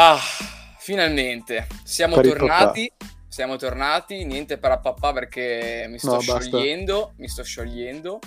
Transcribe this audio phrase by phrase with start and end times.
[0.00, 0.20] Ah,
[0.78, 2.88] finalmente siamo per tornati.
[3.26, 8.20] Siamo tornati, niente per papà perché mi sto no, sciogliendo, mi sto sciogliendo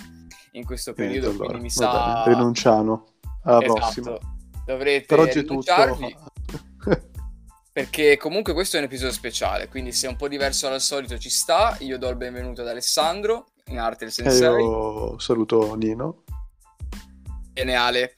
[0.52, 1.58] in questo periodo, niente, allora.
[1.58, 2.24] mi sa...
[2.26, 3.06] rinunciano
[3.44, 3.74] alla esatto.
[3.74, 4.18] prossima.
[4.66, 5.72] Dovrete per oggi tutto...
[7.72, 11.16] perché comunque questo è un episodio speciale, quindi se è un po' diverso dal solito
[11.16, 11.74] ci sta.
[11.80, 14.60] Io do il benvenuto ad Alessandro, in arte il sensei.
[14.60, 16.24] E io saluto Nino.
[17.50, 18.14] Bene Ale.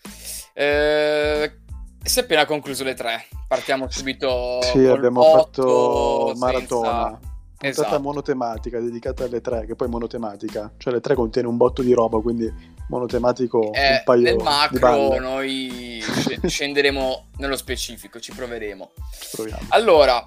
[0.52, 1.63] Eh,
[2.04, 3.26] si è appena concluso le tre.
[3.48, 4.60] Partiamo subito.
[4.62, 7.08] Sì, abbiamo fatto maratona.
[7.08, 7.32] Senza...
[7.56, 8.02] Puntata esatto.
[8.02, 10.72] monotematica dedicata alle tre, che poi monotematica.
[10.76, 12.52] Cioè le tre contiene un botto di roba, quindi
[12.88, 16.02] monotematico eh, un paio nel macro noi
[16.44, 18.90] scenderemo nello specifico, ci proveremo.
[19.32, 19.66] Proviamo.
[19.68, 20.22] Allora,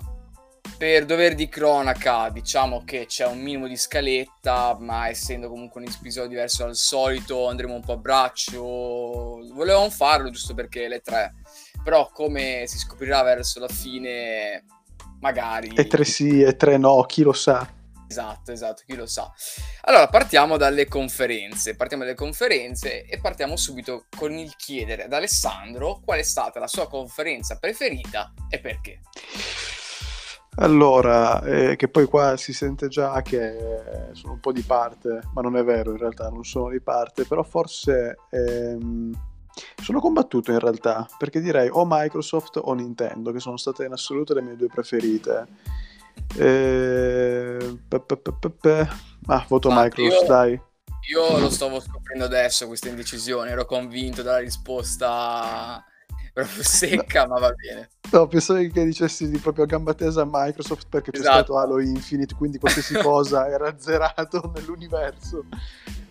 [0.78, 5.88] per dover di cronaca, diciamo che c'è un minimo di scaletta, ma essendo comunque un
[5.88, 8.62] episodio diverso dal solito, andremo un po' a braccio.
[8.62, 11.34] Volevamo farlo giusto perché le tre
[11.84, 14.66] però come si scoprirà verso la fine,
[15.20, 15.70] magari...
[15.76, 17.76] E tre sì, e tre no, chi lo sa.
[18.10, 19.32] Esatto, esatto, chi lo sa.
[19.82, 26.00] Allora, partiamo dalle conferenze, partiamo dalle conferenze e partiamo subito con il chiedere ad Alessandro
[26.04, 29.02] qual è stata la sua conferenza preferita e perché.
[30.60, 33.56] Allora, eh, che poi qua si sente già che
[34.14, 37.26] sono un po' di parte, ma non è vero in realtà, non sono di parte,
[37.26, 39.12] però forse ehm,
[39.82, 44.34] sono combattuto in realtà, perché direi o Microsoft o Nintendo, che sono state in assoluto
[44.34, 45.48] le mie due preferite.
[46.36, 47.78] E...
[49.28, 50.62] Ah, voto Ma Microsoft, io, dai.
[51.10, 55.84] Io lo stavo scoprendo adesso questa indecisione, ero convinto dalla risposta
[56.38, 57.34] proprio secca, no.
[57.34, 57.90] ma va bene.
[58.12, 61.28] No, pensavo che dicessi di proprio a gamba tesa Microsoft perché esatto.
[61.28, 65.46] c'è stato Halo Infinite, quindi qualsiasi cosa era zerato nell'universo.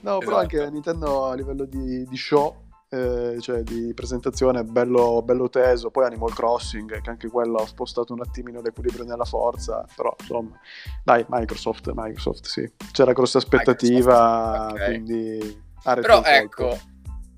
[0.00, 0.19] No, esatto.
[0.19, 5.91] però anche Nintendo a livello di, di show eh, cioè di presentazione bello, bello, teso,
[5.91, 10.58] poi Animal Crossing, che anche quello ha spostato un attimino l'equilibrio nella forza, però insomma,
[11.02, 14.86] dai, Microsoft, Microsoft, sì, c'era grossa aspettativa, okay.
[14.86, 15.64] quindi...
[15.83, 16.77] Però ecco,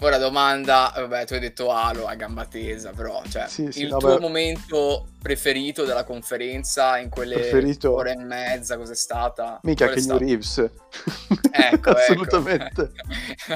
[0.00, 3.88] Ora domanda, vabbè, tu hai detto Halo a gamba tesa, però cioè, sì, sì, il
[3.88, 4.00] vabbè.
[4.00, 7.94] tuo momento preferito della conferenza in quelle preferito...
[7.94, 9.58] ore e mezza, cos'è stata?
[9.64, 10.58] Mica che New Reeves.
[10.58, 10.70] Ecco,
[11.50, 11.90] ecco.
[11.90, 12.92] Assolutamente.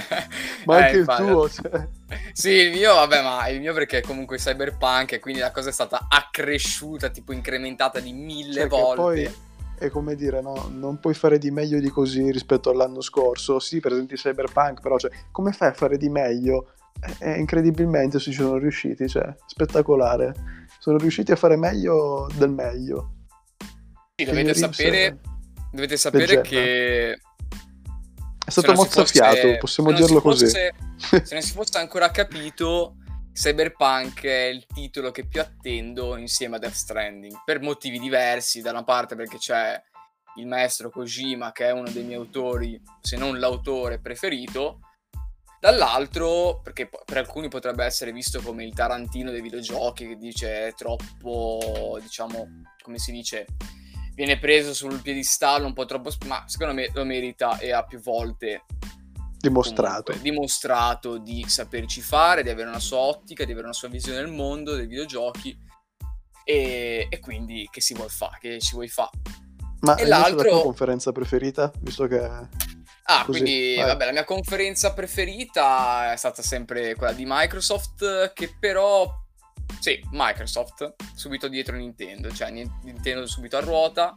[0.67, 1.87] ma anche eh, il tuo, cioè.
[2.33, 5.73] Sì, il mio, vabbè, ma il mio perché comunque cyberpunk e quindi la cosa è
[5.73, 9.35] stata accresciuta, tipo incrementata di mille cioè volte.
[9.83, 13.59] È come dire, no, non puoi fare di meglio di così rispetto all'anno scorso.
[13.59, 16.75] Sì, presenti Cyberpunk, però cioè, come fai a fare di meglio?
[17.19, 20.67] E, e incredibilmente ci sono riusciti, cioè, spettacolare.
[20.79, 23.15] Sono riusciti a fare meglio del meglio.
[24.15, 25.19] Sì, dovete sapere,
[25.73, 27.19] dovete sapere che...
[28.45, 31.25] È stato mozzafiato, fosse, possiamo dirlo fosse, così.
[31.25, 32.99] se non si fosse ancora capito,
[33.33, 38.71] Cyberpunk è il titolo che più attendo insieme a Death Stranding, per motivi diversi, da
[38.71, 39.81] una parte perché c'è
[40.37, 44.81] il maestro Kojima che è uno dei miei autori, se non l'autore preferito,
[45.59, 50.75] dall'altro perché per alcuni potrebbe essere visto come il Tarantino dei videogiochi che dice è
[50.75, 53.47] troppo, diciamo, come si dice,
[54.15, 57.99] viene preso sul piedistallo un po' troppo, ma secondo me lo merita e ha più
[57.99, 58.65] volte
[59.43, 60.13] dimostrato.
[60.13, 64.19] Comunque, dimostrato di saperci fare, di avere una sua ottica, di avere una sua visione
[64.19, 65.57] del mondo, dei videogiochi
[66.45, 69.11] e, e quindi che si vuol fare, che ci vuoi fare.
[69.81, 70.45] Ma e l'altro...
[70.45, 72.21] la tua conferenza preferita, visto che...
[73.05, 73.87] Ah, Così, quindi vai.
[73.87, 79.13] vabbè, la mia conferenza preferita è stata sempre quella di Microsoft, che però
[79.81, 84.17] sì, Microsoft, subito dietro Nintendo, cioè Nintendo subito a ruota.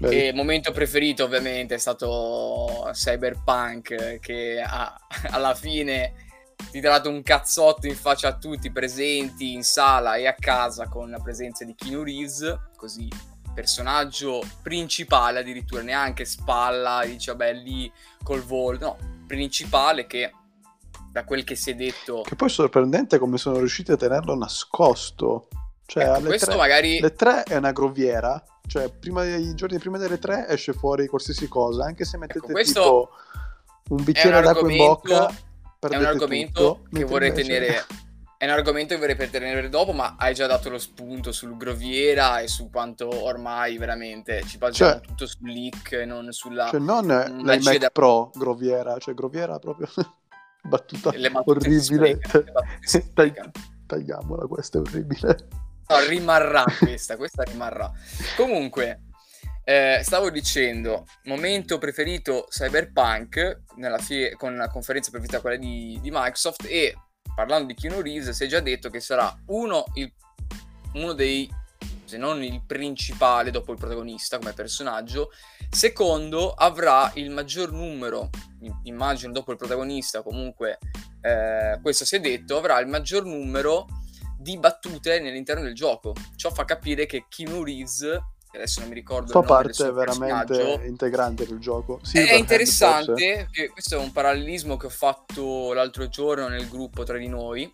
[0.00, 4.96] E momento preferito ovviamente è stato Cyberpunk che ha,
[5.30, 6.26] alla fine
[6.70, 10.88] ti ha dato un cazzotto in faccia a tutti presenti in sala e a casa
[10.88, 13.08] con la presenza di Keanu Reeves, così
[13.54, 17.90] personaggio principale addirittura, neanche spalla, dice vabbè lì
[18.22, 20.30] col volo, no, principale che
[21.10, 22.22] da quel che si è detto...
[22.22, 25.48] Che poi è sorprendente come sono riusciti a tenerlo nascosto.
[25.88, 27.00] Cioè, ecco, alle tre, magari...
[27.00, 31.48] le tre è una groviera cioè, prima, i giorni prima delle tre esce fuori qualsiasi
[31.48, 33.10] cosa, anche se mettete ecco, tipo
[33.88, 35.34] un bicchiere un d'acqua in bocca.
[35.80, 37.48] È un argomento tutto, che vorrei invece...
[37.48, 37.86] tenere.
[38.36, 41.56] È un argomento che vorrei per tenere dopo, ma hai già dato lo spunto sul
[41.56, 46.68] Groviera e su quanto ormai veramente ci basiamo cioè, tutto sul leak e non sulla.
[46.68, 47.88] Cioè, non nel Mac da...
[47.88, 49.88] Pro Groviera, cioè Groviera proprio
[50.62, 51.10] battuta
[51.46, 52.20] orribile.
[53.86, 55.66] Tagliamola, questa è orribile.
[55.88, 57.90] No, rimarrà questa, questa rimarrà.
[58.36, 59.02] Comunque,
[59.64, 63.62] eh, stavo dicendo, momento preferito Cyberpunk
[64.00, 66.94] fie- con la conferenza preferita quella di, di, Microsoft e
[67.34, 70.12] parlando di Keanu Reeves si è già detto che sarà uno il
[70.94, 71.48] uno dei
[72.04, 75.30] se non il principale dopo il protagonista come personaggio,
[75.68, 78.30] secondo avrà il maggior numero,
[78.84, 80.78] immagino dopo il protagonista comunque
[81.20, 83.86] eh, questo si è detto, avrà il maggior numero
[84.38, 86.14] di battute all'interno del gioco.
[86.36, 88.18] Ciò fa capire che Keanu Reeves
[88.50, 91.98] adesso non mi ricordo fa parte veramente integrante del gioco.
[92.02, 97.18] Sì, è interessante questo è un parallelismo che ho fatto l'altro giorno nel gruppo tra
[97.18, 97.70] di noi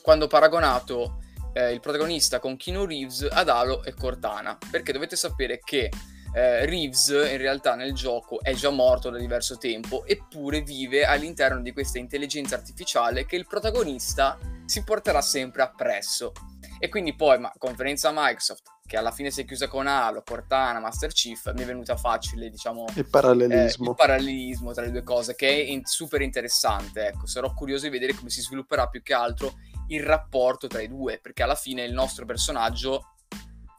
[0.00, 1.18] quando ho paragonato
[1.52, 4.56] eh, il protagonista con Keanu Reeves ad Halo e Cortana.
[4.70, 5.90] Perché dovete sapere che
[6.32, 11.60] eh, Reeves in realtà nel gioco è già morto da diverso tempo eppure vive all'interno
[11.60, 16.32] di questa intelligenza artificiale che il protagonista si porterà sempre appresso.
[16.78, 20.80] E quindi poi ma, conferenza Microsoft che alla fine si è chiusa con Halo, Cortana,
[20.80, 25.02] Master Chief mi è venuta facile diciamo il parallelismo, eh, il parallelismo tra le due
[25.02, 27.26] cose che è in- super interessante ecco.
[27.26, 29.54] Sarò curioso di vedere come si svilupperà più che altro
[29.88, 33.14] il rapporto tra i due, perché alla fine il nostro personaggio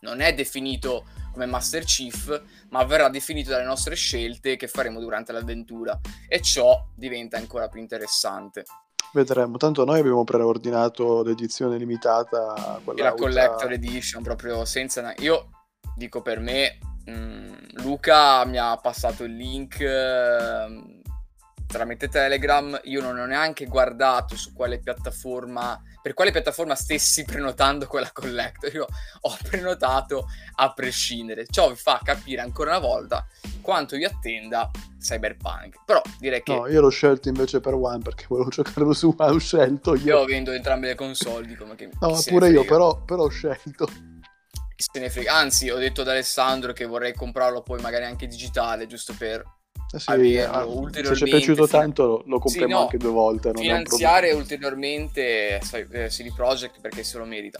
[0.02, 1.06] non è definito
[1.40, 5.98] come Master Chief, ma verrà definito dalle nostre scelte che faremo durante l'avventura.
[6.28, 8.66] E ciò diventa ancora più interessante.
[9.14, 15.14] Vedremo, tanto noi abbiamo preordinato l'edizione limitata, quella la Collector Edition, proprio senza...
[15.20, 15.50] Io
[15.96, 17.54] dico per me, mh, mm,
[17.84, 19.78] Luca mi ha passato il link...
[19.80, 20.98] Uh,
[21.66, 27.88] tramite Telegram, io non ho neanche guardato su quale piattaforma, per quale piattaforma stessi prenotando
[27.88, 28.74] quella collector.
[28.74, 28.88] Io
[29.22, 31.46] ho prenotato a prescindere.
[31.48, 33.25] Ciò vi fa capire ancora una volta
[33.62, 34.69] quanto io attenda
[35.00, 35.84] Cyberpunk.
[35.86, 36.54] Però direi che.
[36.54, 39.31] No, io l'ho scelto invece per One perché volevo giocarlo su One.
[39.31, 40.19] Ho scelto io.
[40.19, 41.90] Io vendo entrambe le console, dico ma che.
[42.00, 43.88] No, pure io, però, però ho scelto.
[44.75, 45.34] Se ne frega.
[45.34, 49.44] Anzi, ho detto ad Alessandro che vorrei comprarlo poi magari anche digitale, giusto per
[49.92, 53.12] eh sì, averlo ah, Se ci è piaciuto tanto lo compriamo sì, no, anche due
[53.12, 53.52] volte.
[53.56, 57.60] finanziare ulteriormente eh, CD Projekt perché se lo merita.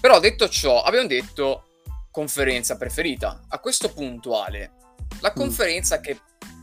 [0.00, 1.64] Però detto ciò, abbiamo detto
[2.10, 3.40] conferenza preferita.
[3.48, 4.72] A questo punto, Ale,
[5.20, 5.38] la mm.
[5.38, 6.02] conferenza mm.
[6.02, 6.20] che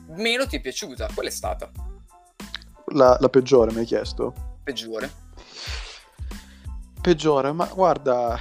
[0.09, 1.71] meno ti è piaciuta, qual è stata?
[2.93, 4.59] La, la peggiore, mi hai chiesto?
[4.63, 5.11] Peggiore.
[7.01, 8.39] Peggiore, ma guarda,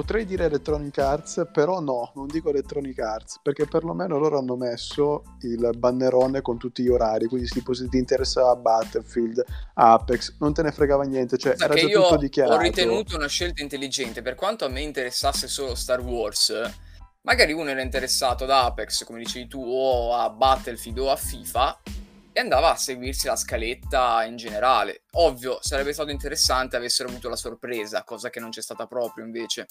[0.00, 5.24] potrei dire Electronic Arts, però no, non dico Electronic Arts, perché perlomeno loro hanno messo
[5.42, 9.44] il bannerone con tutti gli orari, quindi tipo se ti interessava Battlefield,
[9.74, 12.56] Apex, non te ne fregava niente, cioè era già tutto dichiarato.
[12.56, 16.50] Ho ritenuto una scelta intelligente, per quanto a me interessasse solo Star Wars,
[17.20, 21.78] magari uno era interessato ad Apex, come dicevi tu, o a Battlefield o a FIFA,
[22.40, 25.02] e andava a seguirsi la scaletta in generale.
[25.12, 29.66] Ovvio, sarebbe stato interessante avessero avuto la sorpresa, cosa che non c'è stata proprio invece.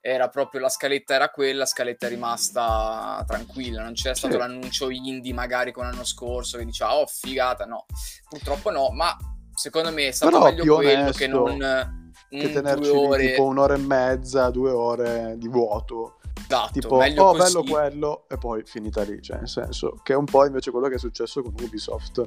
[0.00, 4.90] Era proprio la scaletta era quella, la scaletta è rimasta tranquilla, non c'è stato l'annuncio
[4.90, 7.86] indie magari con l'anno scorso che diceva oh figata, no.
[8.28, 9.16] Purtroppo no, ma
[9.54, 13.26] secondo me è stato Però meglio quello che non che tenerci ore...
[13.28, 16.18] tipo un'ora e mezza, due ore di vuoto
[16.48, 17.52] Esatto, tipo, meglio oh, così.
[17.52, 20.88] bello quello, e poi finita lì, cioè, nel senso, che è un po' invece quello
[20.88, 22.22] che è successo con Ubisoft.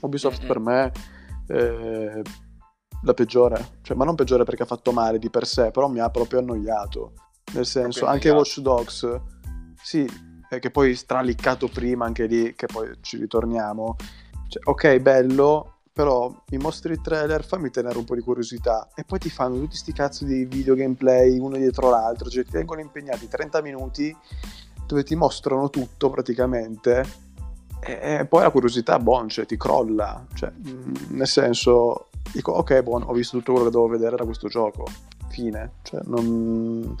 [0.00, 0.48] Ubisoft mm-hmm.
[0.48, 0.92] per me
[1.48, 2.22] eh,
[3.02, 6.00] la peggiore, cioè, ma non peggiore perché ha fatto male di per sé, però mi
[6.00, 7.12] ha proprio annoiato.
[7.52, 9.20] Nel senso, anche Watch Dogs,
[9.82, 10.06] sì,
[10.50, 13.96] eh, che poi straliccato prima, anche lì, che poi ci ritorniamo.
[14.48, 18.88] Cioè, ok, bello, però mi mostri il trailer, fammi tenere un po' di curiosità.
[18.94, 22.52] E poi ti fanno tutti questi cazzo di video gameplay uno dietro l'altro, cioè ti
[22.52, 24.16] tengono impegnati 30 minuti
[24.86, 27.04] dove ti mostrano tutto praticamente.
[27.80, 33.06] E, poi la curiosità, bon, cioè, ti crolla, cioè, mm, nel senso, dico ok, buono,
[33.06, 34.84] ho visto tutto quello che devo vedere da questo gioco,
[35.30, 36.96] fine, cioè, non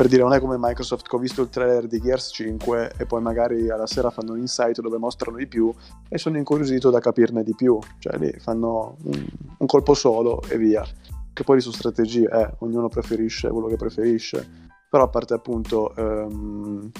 [0.00, 3.04] per dire non è come Microsoft che ho visto il trailer di Gears 5 e
[3.04, 5.70] poi magari alla sera fanno un insight dove mostrano di più
[6.08, 9.26] e sono incuriosito da capirne di più, cioè lì fanno un,
[9.58, 10.82] un colpo solo e via,
[11.34, 16.90] che poi su strategie, eh, ognuno preferisce quello che preferisce, però a parte appunto um,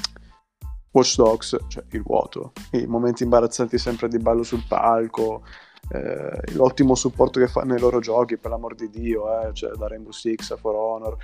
[0.91, 5.43] Watch Dogs, cioè il vuoto, i momenti imbarazzanti sempre di ballo sul palco,
[5.89, 9.89] eh, l'ottimo supporto che fa nei loro giochi, per l'amor di Dio, eh, cioè da
[9.89, 11.17] Rainbow Six a For Honor,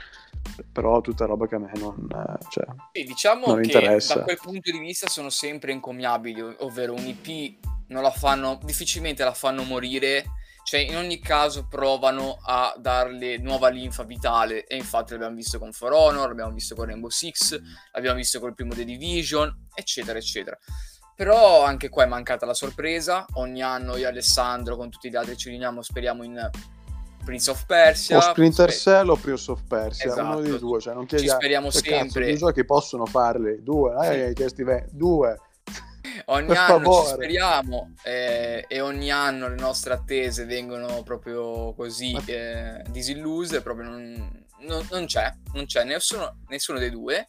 [0.73, 4.17] però tutta roba che a me non, eh, cioè, sì, diciamo non che interessa.
[4.17, 7.59] Da quel punto di vista sono sempre incommiabili, ovvero un IP
[7.89, 10.25] non la fanno, difficilmente la fanno morire,
[10.65, 15.73] cioè in ogni caso provano a darle nuova linfa vitale e infatti l'abbiamo visto con
[15.73, 17.61] For Honor, l'abbiamo visto con Rainbow Six,
[17.93, 20.59] l'abbiamo visto con il primo The Division, eccetera, eccetera.
[21.17, 23.25] Però anche qua è mancata la sorpresa.
[23.35, 26.51] Ogni anno io e Alessandro con tutti gli altri ci riuniamo, speriamo in
[27.25, 28.19] Prince of Persia.
[28.19, 30.27] O Splinter Cell o Prince of Persia, esatto.
[30.27, 30.79] uno dei due.
[30.79, 32.31] Cioè non chiedi, ci speriamo sempre.
[32.31, 33.93] I giochi possono farli, due.
[34.03, 35.41] Eh, hai chiesto due.
[36.27, 37.07] Ogni per anno favore.
[37.07, 43.89] ci speriamo eh, e ogni anno le nostre attese vengono proprio così eh, disilluse, proprio
[43.91, 47.25] non, non, non c'è, non c'è nessuno, nessuno dei due.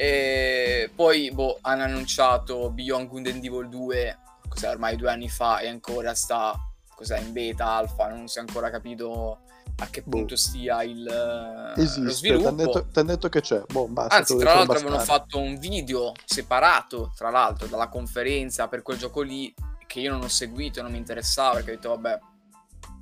[0.00, 5.58] E poi boh, hanno annunciato Beyond Good and Evil 2, cos'è, ormai due anni fa
[5.58, 6.58] e ancora sta
[6.94, 9.40] cos'è, in beta, alfa, non si è ancora capito
[9.76, 10.08] a che boh.
[10.08, 10.40] punto boh.
[10.40, 12.42] stia il Esiste, lo sviluppo.
[12.44, 13.62] Ti hanno detto, detto, che c'è.
[13.70, 18.80] Boh, basta, Anzi, tra l'altro avevano fatto un video separato, tra l'altro, dalla conferenza per
[18.80, 19.54] quel gioco lì
[19.86, 22.18] che io non ho seguito, non mi interessava perché ho detto vabbè,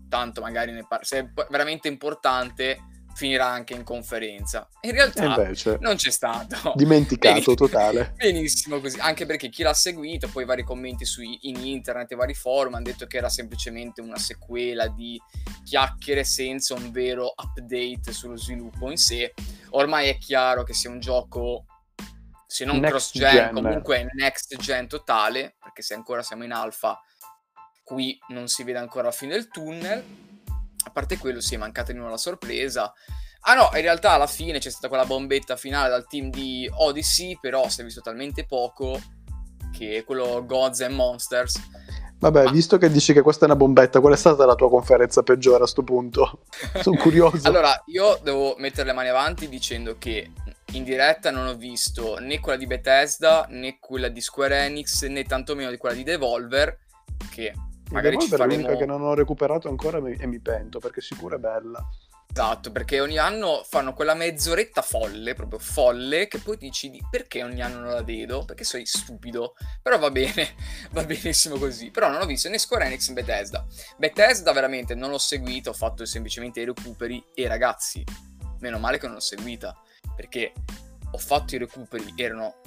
[0.08, 1.04] tanto magari ne parlo.
[1.04, 2.87] Se è veramente importante
[3.18, 4.68] finirà anche in conferenza.
[4.82, 6.72] In realtà Invece, non c'è stato.
[6.76, 8.12] Dimenticato Benissimo, totale.
[8.16, 12.34] Benissimo così, anche perché chi l'ha seguito, poi vari commenti su in internet e vari
[12.34, 15.20] forum hanno detto che era semplicemente una sequela di
[15.64, 19.34] chiacchiere senza un vero update sullo sviluppo in sé.
[19.70, 21.64] Ormai è chiaro che sia un gioco
[22.46, 27.02] se non cross gen, comunque next gen totale, perché se ancora siamo in alfa
[27.82, 30.27] qui non si vede ancora la fine del tunnel.
[30.84, 32.92] A parte quello, si è mancata di nuovo la sorpresa.
[33.42, 37.38] Ah no, in realtà alla fine c'è stata quella bombetta finale dal team di Odyssey,
[37.40, 39.00] però si è visto talmente poco
[39.72, 41.60] che quello Gods and Monsters.
[42.20, 42.50] Vabbè, ah.
[42.50, 45.56] visto che dici che questa è una bombetta, qual è stata la tua conferenza peggiore
[45.56, 46.40] a questo punto?
[46.82, 47.46] Sono curioso.
[47.46, 50.32] allora, io devo mettere le mani avanti dicendo che
[50.72, 55.22] in diretta non ho visto né quella di Bethesda, né quella di Square Enix, né
[55.22, 56.76] tantomeno di quella di Devolver,
[57.30, 57.54] che
[57.90, 58.54] Magari ci faremo...
[58.54, 61.86] l'unica che non ho recuperato ancora e mi pento, perché sicuro è bella.
[62.30, 67.62] Esatto, perché ogni anno fanno quella mezz'oretta folle, proprio folle, che poi dici perché ogni
[67.62, 68.44] anno non la vedo?
[68.44, 69.54] Perché sei stupido.
[69.82, 70.54] Però va bene,
[70.92, 71.90] va benissimo così.
[71.90, 73.66] Però non ho visto né Square Enix né Bethesda.
[73.96, 78.04] Bethesda veramente non l'ho seguito, ho fatto semplicemente i recuperi e ragazzi,
[78.60, 79.76] meno male che non l'ho seguita,
[80.14, 80.52] perché
[81.10, 82.60] ho fatto i recuperi, erano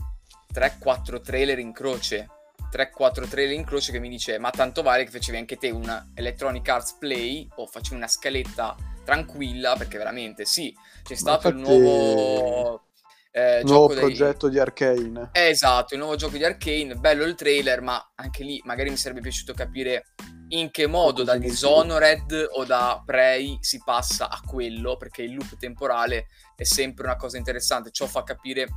[0.54, 2.28] 3-4 trailer in croce
[2.72, 6.12] 3-4 trailer in croce che mi dice ma tanto vale che facevi anche te una
[6.14, 9.76] Electronic Arts Play o facevi una scaletta tranquilla?
[9.76, 10.74] Perché veramente sì
[11.04, 12.86] c'è stato il nuovo
[13.32, 14.56] eh, nuovo progetto dei...
[14.56, 15.30] di Arkane.
[15.32, 18.98] Eh, esatto il nuovo gioco di Arkane bello il trailer ma anche lì magari mi
[18.98, 20.06] sarebbe piaciuto capire
[20.50, 25.58] in che modo da Dishonored o da Prey si passa a quello perché il loop
[25.58, 28.68] temporale è sempre una cosa interessante ciò fa capire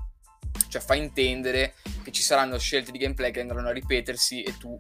[0.74, 4.76] cioè fa intendere che ci saranno scelte di gameplay che andranno a ripetersi e tu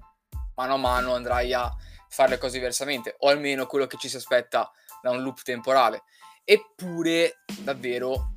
[0.56, 1.72] mano a mano andrai a
[2.08, 4.70] fare le cose diversamente, o almeno quello che ci si aspetta
[5.02, 6.02] da un loop temporale.
[6.42, 8.34] Eppure, davvero,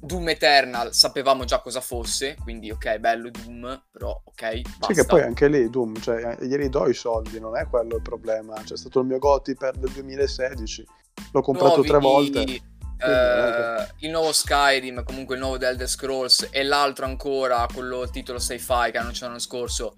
[0.00, 4.86] Doom Eternal sapevamo già cosa fosse, quindi ok, bello Doom, però ok, basta.
[4.86, 8.02] Sì, che poi anche lì Doom, cioè, glieli do i soldi, non è quello il
[8.02, 8.60] problema.
[8.64, 10.86] C'è stato il mio Goti per il 2016,
[11.32, 11.88] l'ho comprato Nuovi...
[11.88, 12.62] tre volte
[13.00, 18.10] Uh, il nuovo Skyrim, comunque il nuovo The Elder Scrolls e l'altro ancora, quello il
[18.10, 19.96] titolo sci-fi che annunciato l'anno scorso,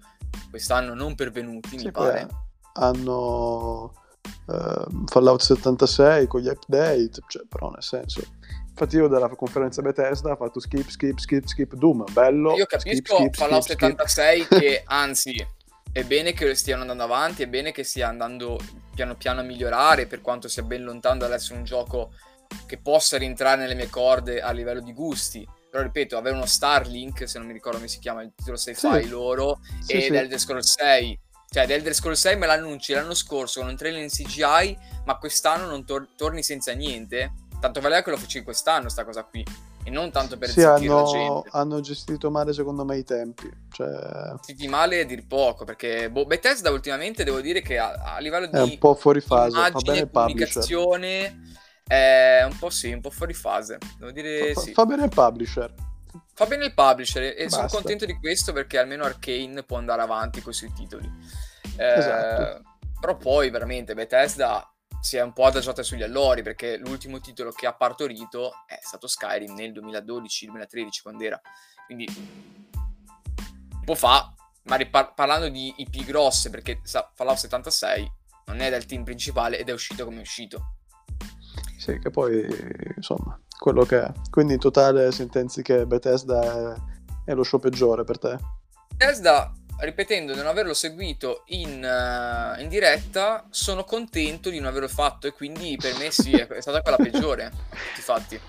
[0.49, 2.27] quest'anno non pervenuti, sì, mi pare.
[2.73, 3.93] Hanno
[4.45, 8.21] uh, Fallout 76 con gli update, cioè, però nel senso.
[8.69, 12.55] Infatti io dalla conferenza Bethesda ho fatto skip, skip, skip, skip, Doom, bello.
[12.55, 15.45] Io capisco skip, skip, Fallout skip, 76 che anzi
[15.91, 18.57] è bene che stiano andando avanti, è bene che stia andando
[18.93, 22.11] piano piano a migliorare per quanto sia ben lontano dall'essere un gioco
[22.65, 25.47] che possa rientrare nelle mie corde a livello di gusti.
[25.69, 29.03] Però ripeto, avere uno Starlink, se non mi ricordo come si chiama il titolo sci-fi
[29.03, 29.07] sì.
[29.07, 30.13] loro, sì, e sì.
[30.13, 31.19] Elder Scrolls 6.
[31.49, 35.67] Cioè, Elder Scrolls 6 me l'annunci l'anno scorso con un trailer in CGI, ma quest'anno
[35.67, 37.33] non tor- torni senza niente.
[37.59, 39.45] Tanto valeva che lo feci quest'anno, sta cosa qui.
[39.83, 43.49] E non tanto per sì, hanno, hanno gestito male, secondo me, i tempi.
[43.71, 44.33] Cioè...
[44.35, 48.47] Gestiti male a dir poco, perché boh, Bethesda ultimamente devo dire che a, a livello
[48.47, 48.57] di...
[48.57, 51.59] È un po' fuori fase, immagine, comunicazione
[51.91, 53.77] è un po' sì, un po' fuori fase.
[53.97, 54.71] Devo dire fa, sì.
[54.71, 55.73] Fa bene il publisher.
[56.33, 57.67] Fa bene il publisher e Basta.
[57.67, 61.11] sono contento di questo perché almeno Arkane può andare avanti con i suoi titoli.
[61.75, 62.61] Eh, esatto.
[62.97, 64.65] Però poi veramente Bethesda
[65.01, 69.07] si è un po' adagiata sugli allori perché l'ultimo titolo che ha partorito è stato
[69.07, 71.41] Skyrim nel 2012-2013 quando era.
[71.85, 74.33] Quindi un po' fa,
[74.63, 76.79] ma ripar- parlando di IP grosse perché
[77.15, 78.09] Fallout 76
[78.45, 80.75] non è del team principale ed è uscito come è uscito
[81.81, 82.45] sì, che poi,
[82.95, 84.11] insomma, quello che è.
[84.29, 88.37] Quindi in totale sentenzi che Bethesda è, è lo show peggiore per te?
[88.95, 94.87] Bethesda, ripetendo di non averlo seguito in, uh, in, diretta, sono contento di non averlo
[94.87, 97.51] fatto e quindi per me sì, è, è stata quella peggiore,
[97.97, 98.39] infatti.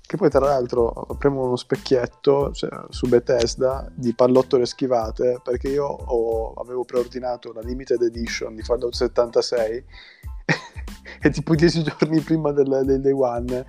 [0.00, 5.84] Che poi tra l'altro apriamo uno specchietto cioè, su Bethesda di pallottole schivate perché io
[5.84, 9.84] ho, avevo preordinato la limited edition di Fallout 76
[11.20, 13.66] e tipo dieci giorni prima del, del day one.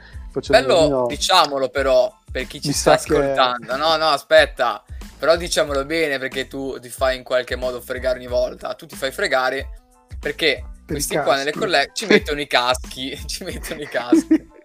[0.48, 1.06] Bello, no.
[1.08, 3.74] diciamolo però, per chi ci Mi sta ascoltando.
[3.74, 3.78] Che...
[3.78, 4.84] No, no, aspetta.
[5.18, 8.74] Però diciamolo bene perché tu ti fai in qualche modo fregare ogni volta.
[8.76, 9.68] Tu ti fai fregare
[10.20, 13.20] perché per questi qua nelle collect ci mettono i caschi.
[13.28, 14.50] Ci mettono i caschi.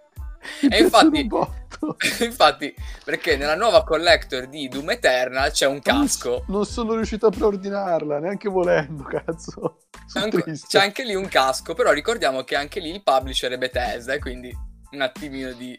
[0.69, 1.27] e infatti,
[2.23, 2.73] infatti,
[3.03, 6.43] perché nella nuova collector di Doom Eternal c'è un casco.
[6.47, 9.79] Non, non sono riuscito a preordinarla, neanche volendo, cazzo.
[10.13, 14.17] Anche, c'è anche lì un casco, però ricordiamo che anche lì il publisher è Bethesda,
[14.19, 14.55] quindi
[14.91, 15.77] un attimino di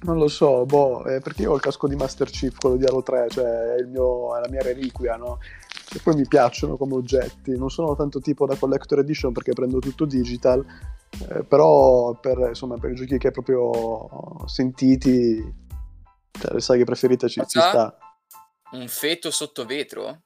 [0.00, 2.84] non lo so, boh, eh, perché io ho il casco di Master Chief, quello di
[2.84, 5.40] Halo 3, cioè è, mio, è la mia reliquia, no?
[5.92, 9.80] E poi mi piacciono come oggetti, non sono tanto tipo da collector edition perché prendo
[9.80, 10.64] tutto digital,
[11.30, 15.42] eh, però per, insomma, per i giochi che proprio sentiti,
[16.32, 17.96] cioè le saghe preferite ci, ci sta.
[18.72, 20.22] Un feto sotto vetro?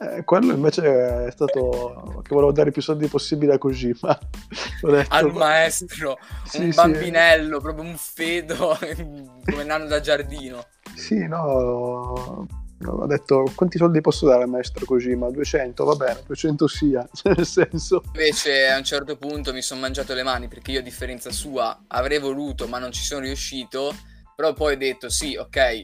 [0.00, 4.18] Eh, quello invece è stato che volevo dare più soldi possibile a Kojima.
[4.82, 10.66] Detto, Al maestro, sì, un sì, bambinello, proprio un fedo come nano da giardino.
[10.96, 12.46] Sì, no,
[12.86, 15.30] ho detto quanti soldi posso dare al maestro Kojima?
[15.30, 18.02] 200, va bene, 200 sia, nel senso.
[18.06, 21.84] Invece a un certo punto mi sono mangiato le mani perché io a differenza sua
[21.88, 23.94] avrei voluto ma non ci sono riuscito,
[24.34, 25.82] però poi ho detto sì, ok,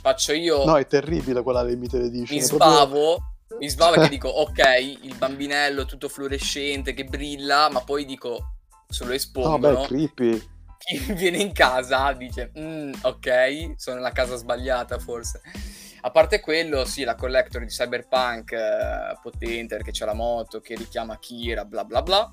[0.00, 0.64] faccio io...
[0.64, 2.36] No, è terribile quella limited edition.
[2.36, 3.58] Mi sbavo, proprio...
[3.58, 8.56] mi sbavo che dico ok, il bambinello tutto fluorescente che brilla, ma poi dico,
[8.88, 9.72] se lo espongono...
[9.72, 10.50] No, beh, creepy.
[10.78, 15.40] Chi viene in casa dice, mm, ok, sono nella casa sbagliata forse.
[16.04, 20.74] A parte quello, sì, la collector di Cyberpunk eh, potente perché c'è la moto che
[20.74, 22.32] richiama Kira, bla bla bla.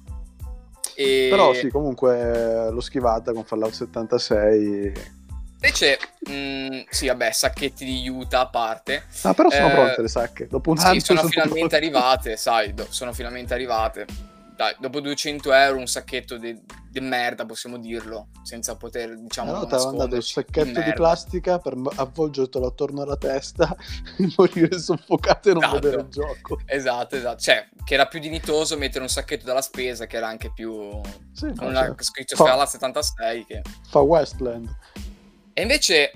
[0.96, 1.28] E...
[1.30, 5.18] Però sì, comunque l'ho schivata con Fallout 76
[5.62, 9.04] Invece, mh, mm, sì, vabbè, sacchetti di Utah a parte.
[9.24, 10.48] Ah, però sono eh, pronte le sacche.
[10.48, 11.76] Dopo un sì, anno sono, sono finalmente pronte.
[11.76, 14.06] arrivate, sai, do- sono finalmente arrivate.
[14.60, 19.74] Dai, dopo 200 euro un sacchetto di merda, possiamo dirlo, senza poter, diciamo, no, ti
[19.74, 23.74] avevano dato il sacchetto di plastica per avvolgertelo attorno alla testa
[24.20, 25.80] e morire soffocato e non esatto.
[25.80, 26.60] vedere il gioco.
[26.66, 27.40] Esatto, esatto.
[27.40, 30.92] Cioè, che era più dignitoso mettere un sacchetto dalla spesa, che era anche più...
[31.32, 33.62] Sì, non no, cioè, scritto Scala 76 che...
[33.88, 34.68] Fa Westland.
[35.54, 36.12] E invece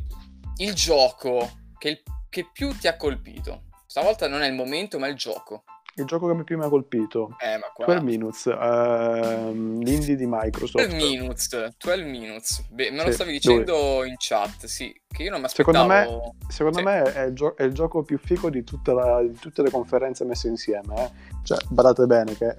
[0.58, 5.08] il gioco che, il, che più ti ha colpito, stavolta non è il momento, ma
[5.08, 5.64] il gioco.
[5.96, 7.36] Il gioco che più mi ha colpito.
[7.40, 7.86] Eh, ma qua...
[7.86, 10.88] 12 Minutes, uh, l'indie di Microsoft.
[10.88, 12.66] 12 Minutes, 12 Minutes.
[12.70, 14.08] Beh, me lo sì, stavi dicendo dove?
[14.08, 15.78] in chat, sì, che io non mi aspettavo.
[15.78, 16.84] Secondo me, secondo sì.
[16.84, 20.26] me è, il gio- è, il gioco più figo di, la, di, tutte le conferenze
[20.26, 20.96] messe insieme.
[20.96, 21.12] Eh?
[21.44, 22.58] Cioè, badate bene che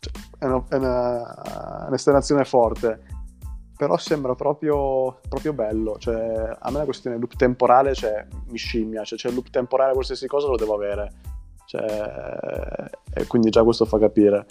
[0.00, 3.18] cioè, è, una, è una, un'esternazione forte
[3.80, 5.96] però sembra proprio, proprio bello.
[5.98, 9.94] Cioè, a me la questione loop temporale cioè, mi scimmia, cioè, c'è il loop temporale,
[9.94, 11.10] qualsiasi cosa lo devo avere.
[11.70, 14.44] Cioè, e quindi già questo fa capire.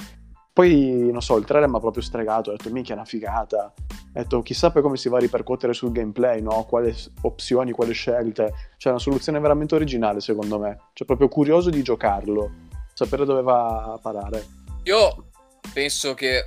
[0.54, 3.74] Poi, non so, il trailer mi ha proprio stregato, ho detto, minchia, è una figata.
[3.76, 6.64] Ho detto, chissà poi come si va a ripercuotere sul gameplay, no?
[6.64, 8.54] Quali opzioni, quali scelte.
[8.78, 10.78] Cioè, una soluzione veramente originale, secondo me.
[10.94, 12.52] Cioè, proprio curioso di giocarlo,
[12.94, 14.46] sapere dove va a parare.
[14.84, 15.26] Io
[15.74, 16.46] penso che,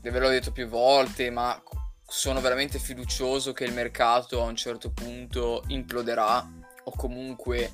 [0.00, 1.60] ve l'ho detto più volte, ma
[2.06, 6.42] sono veramente fiducioso che il mercato a un certo punto imploderà
[6.84, 7.70] o comunque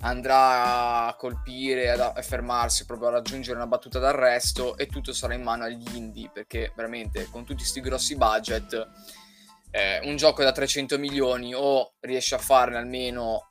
[0.00, 5.34] andrà a colpire, a, a fermarsi, proprio a raggiungere una battuta d'arresto e tutto sarà
[5.34, 8.88] in mano agli indie perché veramente con tutti questi grossi budget
[9.70, 13.50] eh, un gioco da 300 milioni o riesce a farne almeno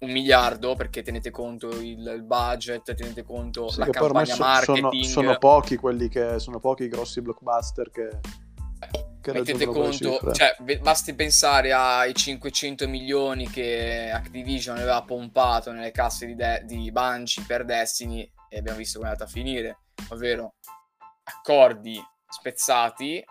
[0.00, 5.04] un miliardo perché tenete conto il, il budget, tenete conto sì, la campagna so, marketing.
[5.04, 8.08] Sono, sono, pochi quelli che sono pochi i grossi blockbuster che
[9.32, 16.26] che mettete conto, cioè, basti pensare ai 500 milioni che Activision aveva pompato nelle casse
[16.26, 20.54] di, De- di Bungie per Destiny e abbiamo visto come è andata a finire, ovvero
[21.24, 23.24] accordi spezzati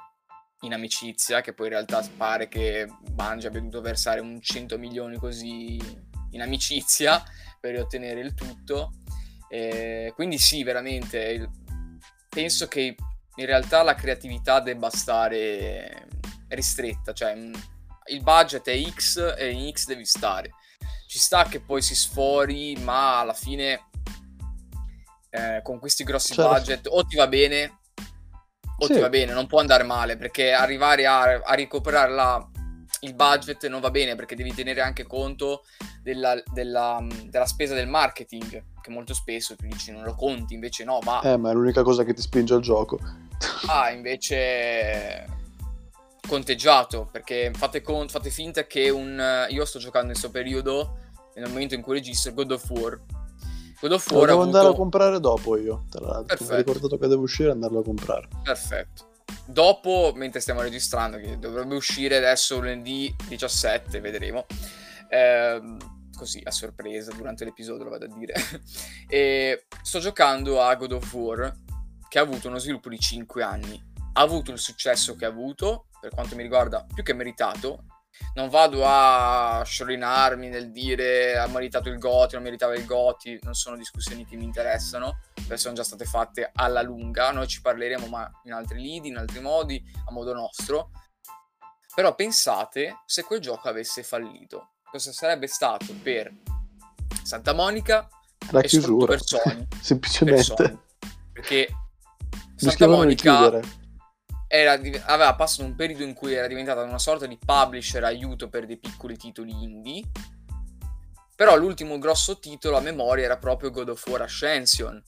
[0.62, 5.18] in amicizia, che poi in realtà pare che Bungie abbia dovuto versare un 100 milioni
[5.18, 5.80] così
[6.32, 7.24] in amicizia
[7.60, 8.92] per ottenere il tutto.
[9.50, 11.50] E quindi sì, veramente
[12.30, 12.96] penso che
[13.38, 16.08] in realtà la creatività debba stare
[16.50, 17.54] ristretta, cioè mm,
[18.08, 20.52] il budget è X e in X devi stare.
[21.08, 23.89] Ci sta che poi si sfori, ma alla fine
[25.30, 26.52] eh, con questi grossi certo.
[26.52, 27.80] budget o ti va bene
[28.80, 28.93] o sì.
[28.93, 32.50] ti va bene, non può andare male perché arrivare a, a recuperare la,
[33.02, 35.63] il budget non va bene perché devi tenere anche conto
[36.02, 40.84] della, della, della, spesa del marketing che molto spesso tu dici non lo conti invece
[40.84, 43.00] no ma eh ma è l'unica cosa che ti spinge al gioco
[43.67, 45.36] ah invece
[46.28, 50.97] conteggiato perché fate, con, fate finta che un io sto giocando in questo periodo
[51.36, 53.02] nel momento in cui registro God of War
[53.80, 54.58] God of War lo devo avuto...
[54.58, 56.38] andare a comprare dopo io tra l'altro.
[56.45, 58.28] Mi ho ricordato che devo uscire e andarlo a comprare.
[58.43, 59.06] Perfetto.
[59.45, 64.45] Dopo, mentre stiamo registrando, che dovrebbe uscire adesso lunedì 17, vedremo.
[65.10, 65.78] Eh,
[66.15, 68.34] così a sorpresa durante l'episodio lo vado a dire.
[69.08, 71.56] e sto giocando a God of War,
[72.08, 73.96] che ha avuto uno sviluppo di 5 anni.
[74.13, 77.86] ha avuto il successo che ha avuto, per quanto mi riguarda più che meritato.
[78.34, 83.54] Non vado a sciorinarmi nel dire ha meritato il Goti, non meritava il Goti, non
[83.54, 88.08] sono discussioni che mi interessano, perché sono già state fatte alla lunga, noi ci parleremo
[88.08, 90.89] ma in altri lidi, in altri modi, a modo nostro.
[91.93, 96.34] Però pensate se quel gioco avesse fallito, cosa sarebbe stato per
[97.24, 98.08] Santa Monica
[98.52, 100.80] la chiusura per Sony, semplicemente per Sony.
[101.34, 101.67] perché
[102.58, 103.62] Santa Monica
[104.48, 108.65] era, aveva passato un periodo in cui era diventata una sorta di publisher aiuto per
[108.65, 110.04] dei piccoli titoli indie.
[111.36, 115.02] Però l'ultimo grosso titolo a memoria era proprio God of War Ascension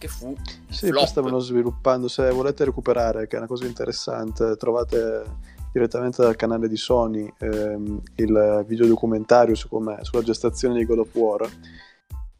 [0.00, 0.34] che fu
[0.70, 1.06] sì, flop.
[1.06, 5.24] stavano sviluppando se volete recuperare che è una cosa interessante trovate
[5.72, 11.48] direttamente dal canale di Sony ehm, il videodocumentario su sulla gestazione di God of War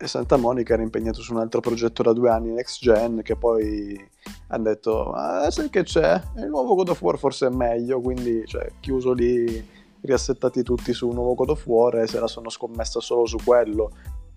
[0.03, 3.37] e Santa Monica era impegnato su un altro progetto da due anni next gen che
[3.37, 4.03] poi
[4.49, 6.19] hanno detto ah, sai che c'è?
[6.37, 9.69] Il nuovo God of War forse è meglio quindi cioè, chiuso lì
[10.01, 13.37] riassettati tutti su un nuovo God of War e se la sono scommessa solo su
[13.45, 13.93] quello.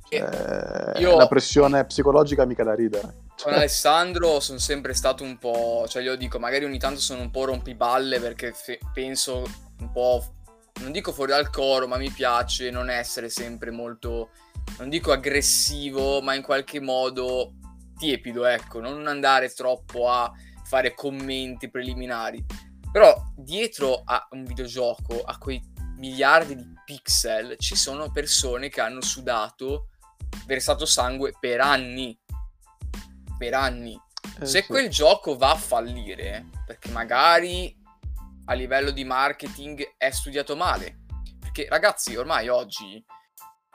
[0.10, 1.15] Cioè, io...
[1.15, 3.21] la pressione psicologica mica da ridere.
[3.41, 7.32] Con Alessandro sono sempre stato un po' cioè io dico magari ogni tanto sono un
[7.32, 9.43] po' rompiballe perché fe- penso
[9.80, 10.23] un po'
[10.82, 14.30] non dico fuori dal coro ma mi piace non essere sempre molto
[14.78, 17.54] non dico aggressivo, ma in qualche modo
[17.97, 20.32] tiepido, ecco, non andare troppo a
[20.65, 22.43] fare commenti preliminari.
[22.91, 25.62] Però dietro a un videogioco, a quei
[25.97, 29.89] miliardi di pixel, ci sono persone che hanno sudato,
[30.45, 32.17] versato sangue per anni.
[33.38, 33.99] Per anni.
[34.39, 34.67] Eh, Se sì.
[34.67, 37.76] quel gioco va a fallire, perché magari
[38.45, 41.04] a livello di marketing è studiato male.
[41.39, 43.04] Perché ragazzi, ormai oggi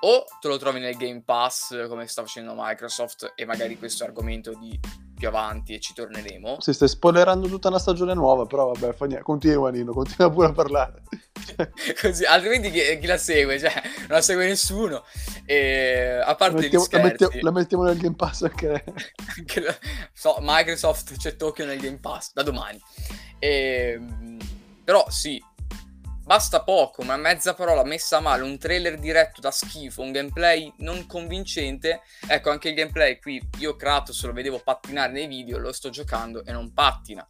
[0.01, 4.55] o te lo trovi nel Game Pass come sta facendo Microsoft e magari questo argomento
[4.55, 4.79] di
[5.19, 6.61] più avanti e ci torneremo.
[6.61, 9.25] Si stai spoilerando tutta una stagione nuova, però vabbè, fa niente.
[9.25, 11.03] continua Nino, continua pure a parlare.
[12.01, 13.59] Così, altrimenti chi, chi, la segue?
[13.59, 15.05] Cioè, non la segue nessuno.
[15.45, 18.85] E, a parte la mettiamo, la, mettiamo, la mettiamo nel Game Pass anche...
[19.37, 19.77] anche la,
[20.13, 22.81] so, Microsoft c'è Tokyo nel Game Pass, da domani.
[23.41, 24.01] E,
[24.85, 25.43] però sì,
[26.29, 31.07] Basta poco, una mezza parola messa male, un trailer diretto da schifo, un gameplay non
[31.07, 32.03] convincente.
[32.27, 36.45] Ecco, anche il gameplay qui, io Kratos lo vedevo pattinare nei video, lo sto giocando
[36.45, 37.27] e non pattina.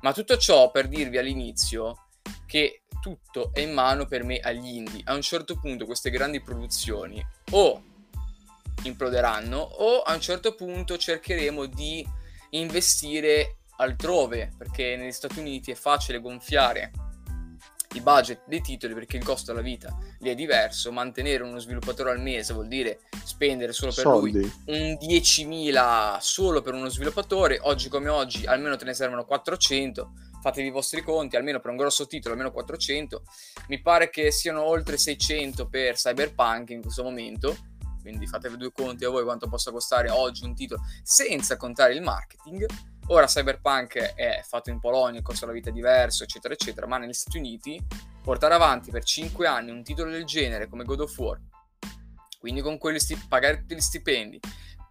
[0.00, 2.06] Ma tutto ciò per dirvi all'inizio
[2.46, 5.02] che tutto è in mano per me agli indie.
[5.04, 7.82] A un certo punto queste grandi produzioni o
[8.82, 12.02] imploderanno o a un certo punto cercheremo di
[12.52, 17.07] investire altrove, perché negli Stati Uniti è facile gonfiare
[17.94, 20.92] i budget dei titoli perché il costo della vita lì è diverso.
[20.92, 24.32] Mantenere uno sviluppatore al mese vuol dire spendere solo per Soldi.
[24.32, 27.58] lui un 10.000 solo per uno sviluppatore.
[27.62, 30.12] Oggi come oggi almeno te ne servono 400.
[30.40, 33.22] Fatevi i vostri conti, almeno per un grosso titolo, almeno 400.
[33.68, 37.56] Mi pare che siano oltre 600 per Cyberpunk in questo momento.
[38.00, 42.00] Quindi fatevi due conti a voi quanto possa costare oggi un titolo senza contare il
[42.00, 42.66] marketing
[43.10, 46.98] Ora Cyberpunk è fatto in Polonia, il costo della vita è diverso, eccetera, eccetera, ma
[46.98, 47.82] negli Stati Uniti
[48.22, 51.40] portare avanti per 5 anni un titolo del genere come God of War,
[52.38, 54.38] quindi con quelli sti- pagare tutti gli stipendi,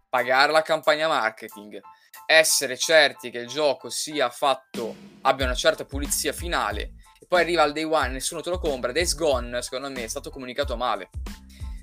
[0.09, 1.79] pagare la campagna marketing,
[2.25, 7.61] essere certi che il gioco sia fatto, abbia una certa pulizia finale, e poi arriva
[7.61, 11.11] al day one, nessuno te lo compra, Days Gone secondo me è stato comunicato male.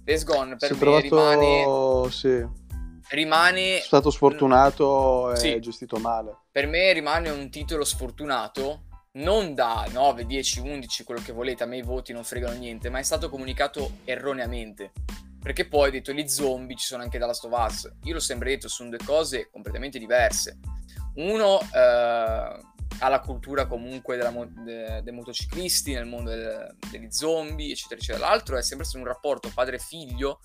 [0.02, 1.02] Days Gone per si me provato...
[1.02, 2.10] rimane...
[2.10, 2.62] Sì
[3.10, 3.80] rimane...
[3.80, 5.60] Stato sfortunato e sì.
[5.60, 6.36] gestito male.
[6.50, 11.66] Per me rimane un titolo sfortunato, non da 9, 10, 11, quello che volete, a
[11.66, 14.92] me i voti non fregano niente, ma è stato comunicato erroneamente.
[15.40, 17.90] Perché poi, detto, gli zombie ci sono anche dalla Stovaz.
[18.04, 20.58] Io l'ho sempre detto, sono due cose completamente diverse.
[21.16, 22.58] Uno eh,
[22.98, 28.26] ha la cultura comunque mo- de- dei motociclisti nel mondo del- degli zombie, eccetera, eccetera.
[28.26, 30.40] L'altro è sempre stato un rapporto padre-figlio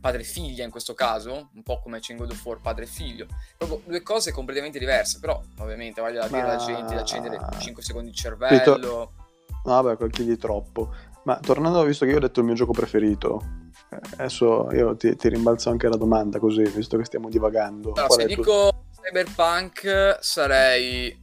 [0.00, 3.26] padre-figlia in questo caso, un po' come c'è in God of War padre-figlio.
[3.56, 8.10] Proprio due cose completamente diverse, però ovviamente voglio dire alla gente di accendere 5 secondi
[8.10, 8.74] di cervello.
[8.74, 9.12] Rito...
[9.62, 10.94] Vabbè, quel chiedi troppo.
[11.24, 13.44] Ma tornando, visto che io ho detto il mio gioco preferito,
[13.90, 17.92] eh, adesso io ti, ti rimbalzo anche la domanda così, visto che stiamo divagando.
[17.92, 19.02] Allora, se dico tu...
[19.02, 21.18] Cyberpunk sarei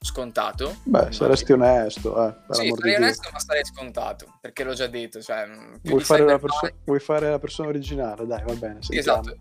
[0.00, 0.76] scontato.
[0.84, 2.34] Beh, saresti onesto, eh.
[2.50, 5.20] Sì, sarei onesto, ma sarei scontato, perché l'ho già detto.
[5.20, 5.48] Cioè,
[5.82, 8.26] vuoi, fare la perso- vuoi, fare la persona originale?
[8.26, 8.78] Dai, va bene.
[8.88, 9.36] Esatto.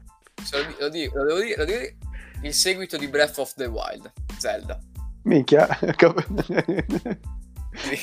[0.80, 1.98] Lo, dico, lo, devo dire, lo devo dire,
[2.44, 4.80] il seguito di Breath of the Wild, Zelda.
[5.24, 5.68] Minchia,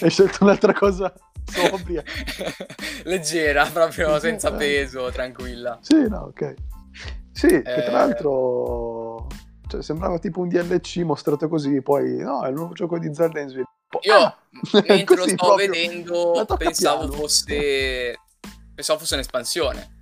[0.01, 1.13] hai scelto un'altra cosa
[1.45, 2.03] sobria.
[3.05, 5.79] Leggera, proprio senza peso, tranquilla.
[5.81, 6.55] Sì, no, ok.
[7.33, 7.63] Sì, eh...
[7.63, 9.27] tra l'altro
[9.75, 13.41] cioè, sembrava tipo un DLC mostrato così, poi no, è il nuovo gioco di Zelda
[13.41, 13.99] in sviluppo.
[14.03, 14.37] Io ah!
[14.87, 18.19] mentre lo stavo vedendo pensavo fosse
[18.75, 19.93] pensavo fosse un'espansione.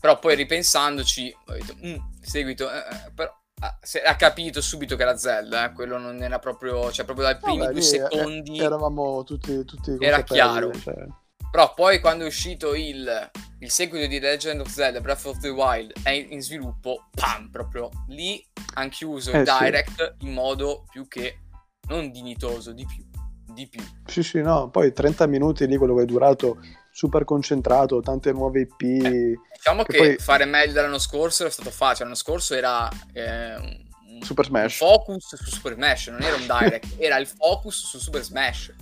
[0.00, 5.02] Però poi ripensandoci ho detto, mm, seguito, eh, eh però ah, ha capito subito che
[5.02, 5.72] era Zelda, eh?
[5.72, 10.22] quello non era proprio, cioè proprio dai primi Vabbè, due secondi eravamo tutti, tutti era
[10.22, 10.72] chiaro.
[10.72, 11.06] Cioè.
[11.50, 15.48] Però poi quando è uscito il, il, seguito di Legend of Zelda Breath of the
[15.48, 20.26] Wild è in sviluppo, pam, proprio lì hanno chiuso eh, il direct sì.
[20.26, 21.40] in modo più che
[21.88, 23.04] non dignitoso, di più,
[23.52, 23.82] di più.
[24.06, 26.58] Sì, sì, no, poi 30 minuti lì quello che è durato
[26.92, 28.82] super concentrato, tante nuove IP.
[28.82, 30.16] Eh, diciamo che, che poi...
[30.18, 32.04] fare meglio dell'anno scorso è stato facile.
[32.04, 34.76] L'anno scorso era eh, un, Super Smash.
[34.76, 38.74] Focus su Super Smash, non era un direct, era il focus su Super Smash.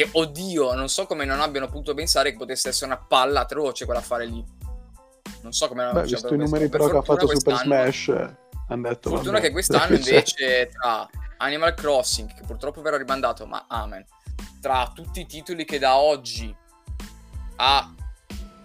[0.00, 3.84] Che oddio, non so come non abbiano potuto pensare che potesse essere una palla atroce
[3.84, 4.42] quella a fare lì.
[5.42, 8.08] Non so come non Beh, visto i numeri però che ha fatto Super Smash,
[8.68, 9.10] hanno detto.
[9.10, 9.44] Fortuna vabbè.
[9.44, 14.02] che quest'anno invece tra Animal Crossing, che purtroppo verrà rimandato, ma amen.
[14.62, 16.56] Tra tutti i titoli che da oggi
[17.56, 17.94] a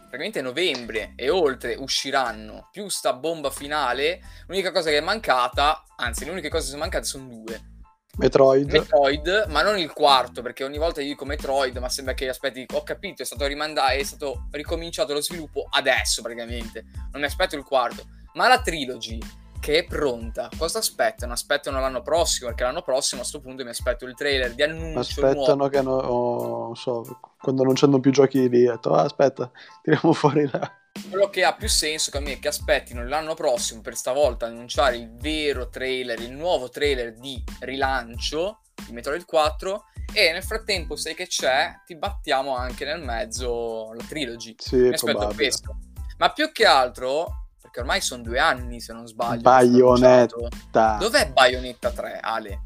[0.08, 6.24] praticamente novembre e oltre usciranno, più sta bomba finale, l'unica cosa che è mancata, anzi
[6.24, 7.74] le uniche cose che sono mancate sono due.
[8.18, 8.72] Metroid.
[8.72, 12.66] Metroid, ma non il quarto, perché ogni volta io dico Metroid, ma sembra che aspetti,
[12.74, 16.86] ho capito, è stato rimandato, è stato ricominciato lo sviluppo adesso praticamente.
[17.12, 18.04] Non mi aspetto il quarto.
[18.34, 19.20] Ma la trilogy
[19.66, 20.48] che è pronta.
[20.56, 21.34] Cosa aspettano?
[21.34, 25.00] Aspettano l'anno prossimo, perché l'anno prossimo a questo punto mi aspetto il trailer di annuncio
[25.00, 25.70] Aspettano nuovo.
[25.70, 29.50] che no, oh, so, quando non c'hanno più giochi lì, detto, ah, aspetta,
[29.82, 30.72] tiriamo fuori là.
[31.10, 34.48] Quello che ha più senso che a me è che aspettino l'anno prossimo per stavolta
[34.48, 40.96] annunciare il vero trailer, il nuovo trailer di rilancio di Metroid 4 e nel frattempo
[40.96, 44.56] sai che c'è, ti battiamo anche nel mezzo la trilogy.
[44.58, 45.78] Sì, mi aspetto questo.
[46.18, 49.42] Ma più che altro perché ormai sono due anni se non sbaglio.
[49.42, 50.98] Bayonetta.
[50.98, 52.62] Dov'è Bayonetta 3, Ale?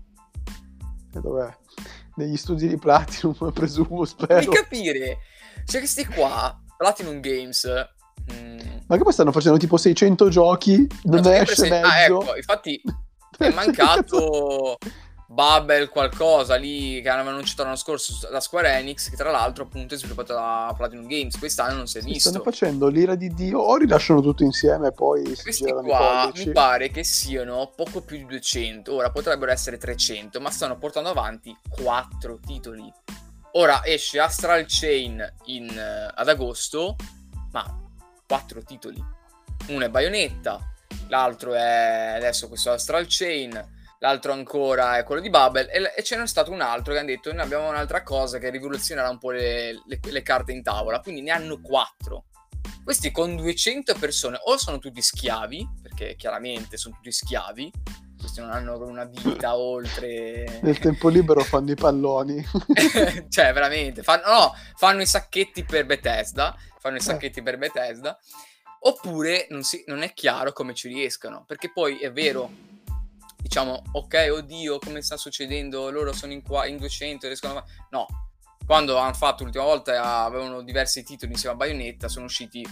[1.13, 1.51] E dov'è?
[2.15, 4.39] Negli studi di Platinum, presumo, spero.
[4.39, 5.19] Di capire.
[5.65, 7.67] Cioè questi qua, Platinum Games...
[8.31, 11.69] Mm, Ma che poi stanno facendo tipo 600 giochi, non ne esce se...
[11.69, 11.87] mezzo.
[11.87, 12.81] Ah, ecco, infatti
[13.37, 14.77] è mancato...
[15.31, 19.93] Bubble qualcosa lì che avevano annunciato l'anno scorso da Square Enix che tra l'altro appunto
[19.93, 21.37] è sviluppato da Platinum Games.
[21.37, 22.29] Quest'anno non si è visto.
[22.29, 26.89] stanno facendo l'ira di Dio o rilasciano tutto insieme e poi questi qua mi pare
[26.89, 32.39] che siano poco più di 200 ora potrebbero essere 300 ma stanno portando avanti 4
[32.43, 32.91] titoli.
[33.51, 36.95] Ora esce Astral Chain in, uh, ad agosto
[37.51, 37.88] ma
[38.29, 39.03] 4 titoli
[39.69, 40.59] uno è Bayonetta
[41.07, 46.15] l'altro è adesso questo Astral Chain l'altro ancora è quello di Bubble e, e ce
[46.15, 49.31] n'è stato un altro che hanno detto noi abbiamo un'altra cosa che rivoluzionerà un po'
[49.31, 52.25] le, le, le, carte in tavola, quindi ne hanno quattro.
[52.83, 57.71] Questi con 200 persone o sono tutti schiavi, perché chiaramente sono tutti schiavi,
[58.29, 60.59] questi non hanno una vita oltre...
[60.61, 62.45] Nel tempo libero fanno i palloni.
[63.29, 67.03] cioè, veramente, fanno, no, fanno i sacchetti per Bethesda, fanno i eh.
[67.03, 67.43] sacchetti eh.
[67.43, 68.17] per Bethesda,
[68.81, 72.67] oppure non, si, non è chiaro come ci riescano, perché poi è vero
[73.37, 75.89] diciamo, ok, oddio, come sta succedendo?
[75.89, 77.63] Loro sono in, qua, in 200, riescono a...
[77.89, 78.05] No,
[78.65, 82.63] quando hanno fatto l'ultima volta avevano diversi titoli insieme a Bayonetta, sono usciti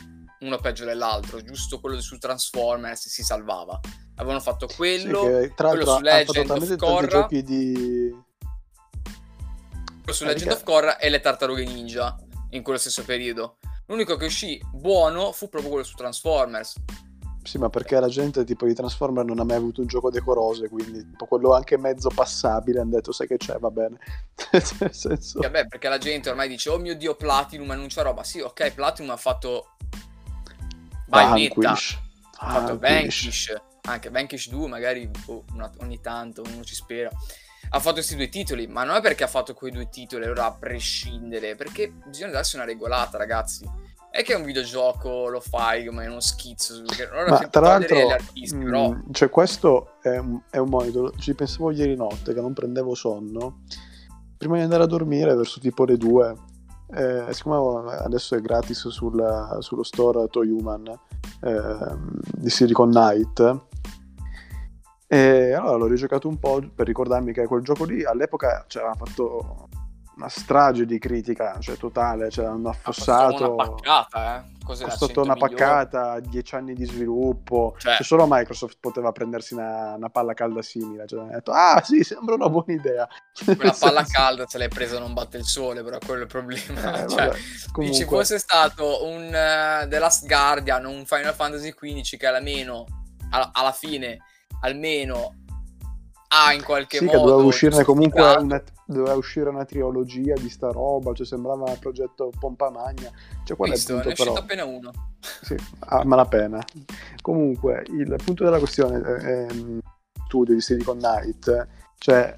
[0.42, 3.80] uno peggio dell'altro, giusto quello su Transformers si salvava.
[4.18, 8.16] Avevano fatto quello, sì, quello su Legend of Korra, di...
[10.02, 12.18] quello su Legend of Korra e le Tartarughe Ninja
[12.52, 13.58] in quello stesso periodo.
[13.86, 16.76] L'unico che uscì buono fu proprio quello su Transformers.
[17.44, 20.68] Sì, ma perché la gente tipo di Transformer non ha mai avuto un gioco decoroso
[20.68, 23.98] quindi tipo quello anche mezzo passabile hanno detto sai che c'è, va bene.
[24.52, 25.40] Nel senso...
[25.40, 28.24] Vabbè, perché la gente ormai dice oh mio dio Platinum annuncia roba.
[28.24, 29.78] Sì, ok, Platinum ha fatto
[31.06, 33.56] Bayonetta, ha fatto Vanquish,
[33.88, 37.10] anche Vanquish 2 magari oh, una, ogni tanto uno ci spera.
[37.70, 40.46] Ha fatto questi due titoli, ma non è perché ha fatto quei due titoli allora
[40.46, 43.68] a prescindere, perché bisogna darsi una regolata, ragazzi
[44.18, 46.82] è che è un videogioco lo fai come uno schizzo.
[47.30, 48.96] Ma tra l'altro, artisti, mh, mm, però...
[49.12, 51.16] cioè, questo è un, è un monitor.
[51.18, 53.60] Ci pensavo ieri notte che non prendevo sonno.
[54.36, 56.36] Prima di andare a dormire, verso tipo le 2,
[56.96, 60.88] eh, siccome adesso è gratis sul, sullo store Toy Human
[61.42, 61.98] eh,
[62.34, 63.66] di Silicon Knight.
[65.08, 69.70] E allora l'ho rigiocato un po' per ricordarmi che quel gioco lì all'epoca aveva fatto
[70.18, 73.54] una strage di critica, cioè totale, cioè hanno affossato...
[73.54, 74.56] Una paccata, eh?
[74.66, 79.94] Cos'era, costato una paccata, dieci anni di sviluppo, cioè, cioè solo Microsoft poteva prendersi una,
[79.94, 83.08] una palla calda simile, cioè ha detto, ah sì, sembra una buona idea.
[83.46, 87.04] Quella palla calda se l'hai presa non batte il sole, però quello è il problema.
[87.04, 87.32] Eh, cioè,
[87.72, 92.86] vabbè, ci fosse stato un uh, The Last Guardian, un Final Fantasy XV che almeno,
[93.30, 94.18] alla, alla fine,
[94.62, 95.36] almeno
[96.30, 97.18] ha in qualche sì, modo...
[97.18, 101.80] Che doveva uscire comunque una, doveva uscire una trilogia di sta roba, cioè sembrava un
[101.80, 103.10] progetto pompa magna.
[103.44, 104.42] Cioè, qual Visto, è il punto, ne è però?
[104.42, 104.92] appena uno.
[105.20, 106.64] Sì, a malapena.
[107.22, 109.48] Comunque, il punto della questione è, è
[110.26, 111.68] studio di Silicon Knight,
[111.98, 112.38] cioè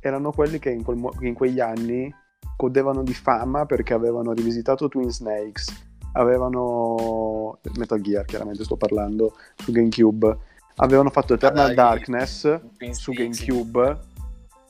[0.00, 2.12] erano quelli che in, quel, in quegli anni
[2.56, 5.72] godevano di fama perché avevano rivisitato Twin Snakes,
[6.12, 10.38] avevano Metal Gear, chiaramente sto parlando, su GameCube,
[10.76, 13.98] avevano fatto Eternal ah, Darkness su GameCube.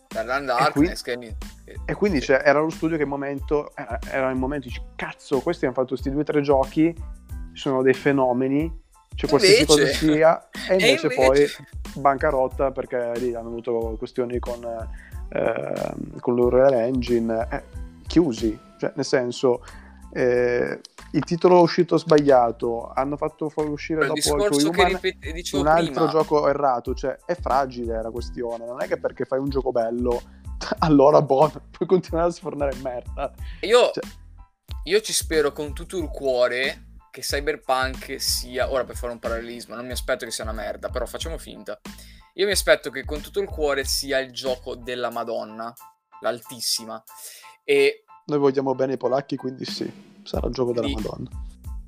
[0.08, 1.34] Eternal Darkness, e, qui,
[1.64, 1.76] che...
[1.84, 5.40] e quindi cioè, era lo studio che in momento era, era il momento dici cazzo,
[5.40, 6.94] questi hanno fatto questi due o tre giochi,
[7.52, 8.80] sono dei fenomeni,
[9.14, 11.46] cioè qualsiasi cosa sia, e invece, e invece poi
[12.00, 14.64] bancarotta perché lì hanno avuto questioni con,
[15.28, 17.62] eh, con l'Unreal Engine, eh,
[18.06, 19.62] chiusi, cioè nel senso
[20.12, 20.80] eh,
[21.12, 26.10] il titolo è uscito sbagliato, hanno fatto uscire dopo il Human ripet- un altro prima.
[26.10, 30.22] gioco errato, cioè è fragile la questione, non è che perché fai un gioco bello
[30.80, 33.32] allora buono, puoi continuare a sfornare merda.
[33.60, 34.04] Io, cioè...
[34.84, 39.74] io ci spero con tutto il cuore che Cyberpunk sia, ora per fare un parallelismo,
[39.74, 41.78] non mi aspetto che sia una merda, però facciamo finta.
[42.34, 45.74] Io mi aspetto che con tutto il cuore sia il gioco della Madonna,
[46.20, 47.02] l'altissima.
[47.64, 49.92] E noi vogliamo bene i polacchi, quindi sì,
[50.24, 51.30] sarà il gioco della sì, Madonna.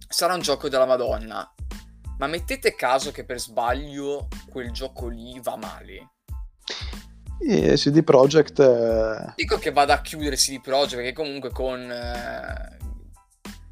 [0.08, 1.54] Sarà un gioco della Madonna.
[2.18, 6.10] Ma mettete caso che per sbaglio quel gioco lì va male.
[7.40, 8.60] E CD Projekt.
[8.60, 9.32] Eh...
[9.36, 11.90] Dico che vada a chiudere CD Projekt perché comunque con.
[11.90, 12.82] Eh...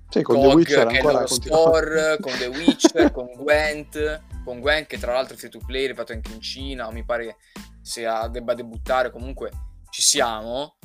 [0.08, 4.86] Sì, con GOG, The Witcher che è store, con The Witcher, con Gwent, con Gwent
[4.86, 7.36] che tra l'altro è free to play, è arrivato anche in Cina, mi pare che
[7.80, 9.50] sia, debba debuttare, comunque
[9.88, 10.76] ci siamo.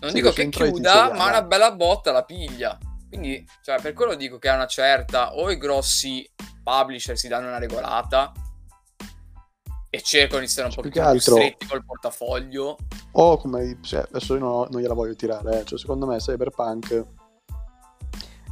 [0.00, 2.76] Non sì, dico che chiuda, ma una bella botta la piglia.
[3.12, 6.26] Quindi, cioè, per quello dico che a una certa o i grossi
[6.64, 8.32] publisher si danno una regolata
[9.90, 11.34] e cercano di stare un po' più altro...
[11.34, 12.78] stretti col portafoglio.
[13.10, 15.64] O come cioè, adesso io non, non, gliela voglio tirare, eh.
[15.66, 17.04] cioè, secondo me Cyberpunk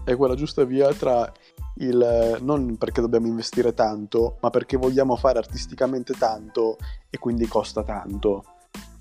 [0.04, 1.32] è quella giusta via tra
[1.76, 6.76] il non perché dobbiamo investire tanto, ma perché vogliamo fare artisticamente tanto
[7.08, 8.44] e quindi costa tanto.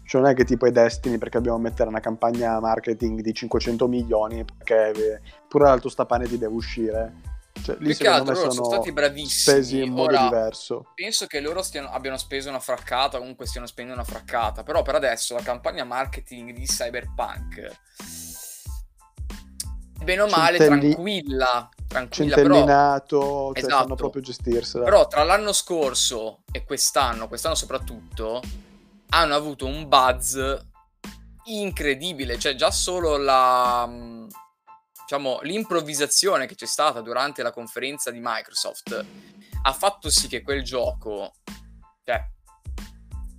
[0.09, 3.87] Cioè non è che tipo è Destiny perché dobbiamo mettere una campagna marketing di 500
[3.87, 7.13] milioni perché pure l'altro stapane ti deve uscire.
[7.61, 9.57] Cioè, lì Più altro loro sono stati bravissimi.
[9.61, 10.85] Spesi in modo Ora, diverso.
[10.95, 14.63] Penso che loro stiano, abbiano speso una fraccata, comunque stiano spendendo una fraccata.
[14.63, 17.79] Però per adesso la campagna marketing di Cyberpunk,
[20.03, 20.93] bene o male, Centelli...
[20.93, 21.69] tranquilla.
[21.87, 23.51] Tranquilla, centellinato, però...
[23.53, 23.75] cioè esatto.
[23.75, 24.83] sanno proprio gestirsela.
[24.85, 28.41] Però tra l'anno scorso e quest'anno, quest'anno soprattutto,
[29.09, 30.37] hanno avuto un buzz
[31.45, 33.89] incredibile, cioè già solo la
[35.01, 39.05] diciamo l'improvvisazione che c'è stata durante la conferenza di Microsoft
[39.63, 41.33] ha fatto sì che quel gioco
[42.03, 42.23] cioè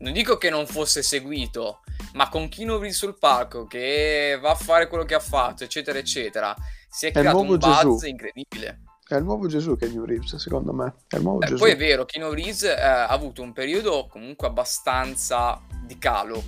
[0.00, 1.80] non dico che non fosse seguito,
[2.14, 5.98] ma con Keanu Reeves sul palco che va a fare quello che ha fatto, eccetera,
[5.98, 6.54] eccetera,
[6.88, 8.06] si è, è creato un buzz Gesù.
[8.06, 8.80] incredibile.
[9.10, 10.94] È il nuovo Gesù che Keanu Reeves, secondo me.
[11.08, 11.58] È il nuovo eh, Gesù.
[11.58, 16.40] Poi è vero, Keanu Reeves eh, ha avuto un periodo comunque abbastanza di calo.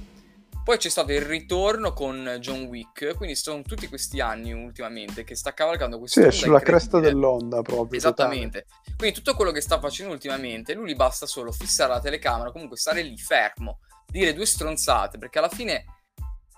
[0.63, 5.35] Poi c'è stato il ritorno con John Wick, quindi sono tutti questi anni ultimamente che
[5.35, 7.99] sta cavalcando questa Sì, è sulla cresta dell'onda proprio.
[7.99, 8.67] Esattamente.
[8.69, 8.97] Totale.
[8.97, 12.77] Quindi tutto quello che sta facendo ultimamente, lui gli basta solo fissare la telecamera, comunque
[12.77, 15.85] stare lì fermo, dire due stronzate, perché alla fine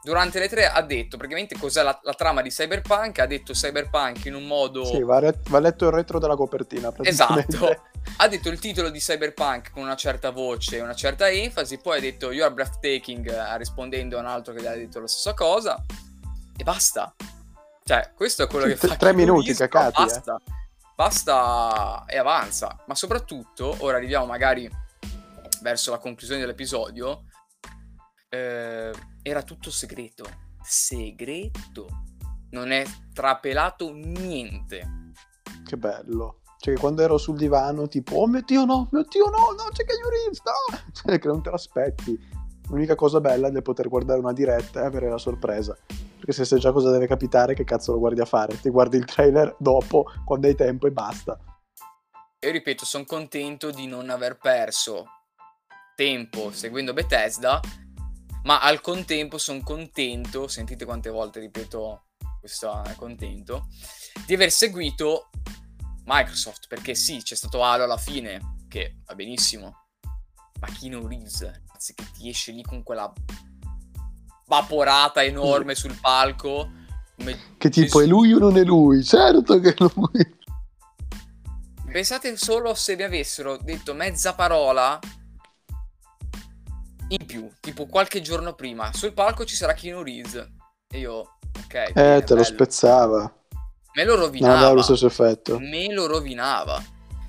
[0.04, 4.26] durante le tre ha detto praticamente cos'è la, la, trama di Cyberpunk, ha detto Cyberpunk
[4.26, 4.84] in un modo...
[4.84, 6.92] Sì, va, re- va letto il retro della copertina.
[7.00, 7.82] Esatto,
[8.18, 12.00] ha detto il titolo di Cyberpunk con una certa voce, una certa enfasi, poi ha
[12.02, 15.32] detto You are breathtaking eh, rispondendo a un altro che gli ha detto la stessa
[15.32, 15.82] cosa
[16.54, 17.14] e basta.
[17.82, 18.96] Cioè, questo è quello sì, che fa.
[18.96, 20.02] Tre minuti, cacati.
[20.02, 20.52] Basta, eh.
[20.94, 22.78] basta e avanza.
[22.86, 24.70] Ma soprattutto, ora arriviamo magari
[25.62, 27.24] verso la conclusione dell'episodio,
[28.34, 28.92] eh,
[29.22, 30.24] era tutto segreto.
[30.62, 31.86] Segreto.
[32.50, 35.12] Non è trapelato niente.
[35.64, 36.40] Che bello.
[36.58, 39.84] Cioè, quando ero sul divano, tipo, oh mio dio, no, mio dio, no, no, c'è
[39.84, 40.78] Reeves, no!
[40.92, 42.18] Cioè, che non te l'aspetti.
[42.68, 45.76] L'unica cosa bella è poter guardare una diretta e avere la sorpresa.
[45.86, 48.58] Perché se sai già cosa deve capitare, che cazzo lo guardi a fare?
[48.58, 51.38] Ti guardi il trailer dopo, quando hai tempo e basta.
[52.38, 55.04] E ripeto, sono contento di non aver perso
[55.94, 57.60] tempo seguendo Bethesda
[58.44, 62.04] ma al contempo sono contento, sentite quante volte ripeto
[62.40, 63.68] questo è contento,
[64.26, 65.30] di aver seguito
[66.04, 69.86] Microsoft, perché sì, c'è stato Halo alla fine, che va benissimo,
[70.60, 73.10] ma Kino Reeves, ragazzi, che ti esce lì con quella
[74.46, 76.70] vaporata enorme sul palco.
[77.56, 79.02] Che tipo è lui o non è lui?
[79.02, 80.36] Certo che è lui.
[81.90, 84.98] Pensate solo se vi avessero detto mezza parola
[87.08, 90.48] in più, tipo qualche giorno prima, sul palco ci sarà Keanu Reeves.
[90.88, 91.74] E io, ok.
[91.74, 92.36] Eh, te bello.
[92.36, 93.34] lo spezzava.
[93.94, 94.52] Me lo rovinava.
[94.52, 95.58] Non aveva lo stesso effetto.
[95.58, 96.82] Me lo rovinava.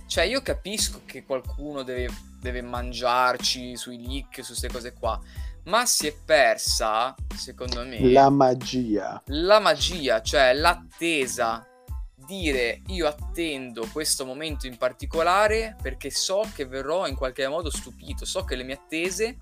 [0.07, 2.09] Cioè, io capisco che qualcuno deve,
[2.39, 5.19] deve mangiarci sui leak, su queste cose qua.
[5.65, 9.21] Ma si è persa, secondo me, la magia.
[9.27, 11.65] La magia, cioè l'attesa.
[12.13, 18.25] Dire io attendo questo momento in particolare perché so che verrò in qualche modo stupito,
[18.25, 19.37] so che le mie attese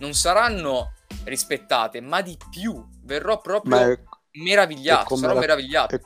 [0.00, 0.92] non saranno
[1.24, 3.98] rispettate, ma di più, verrò proprio è,
[4.32, 5.94] meravigliato, sarò la, meravigliato.
[5.94, 6.00] È,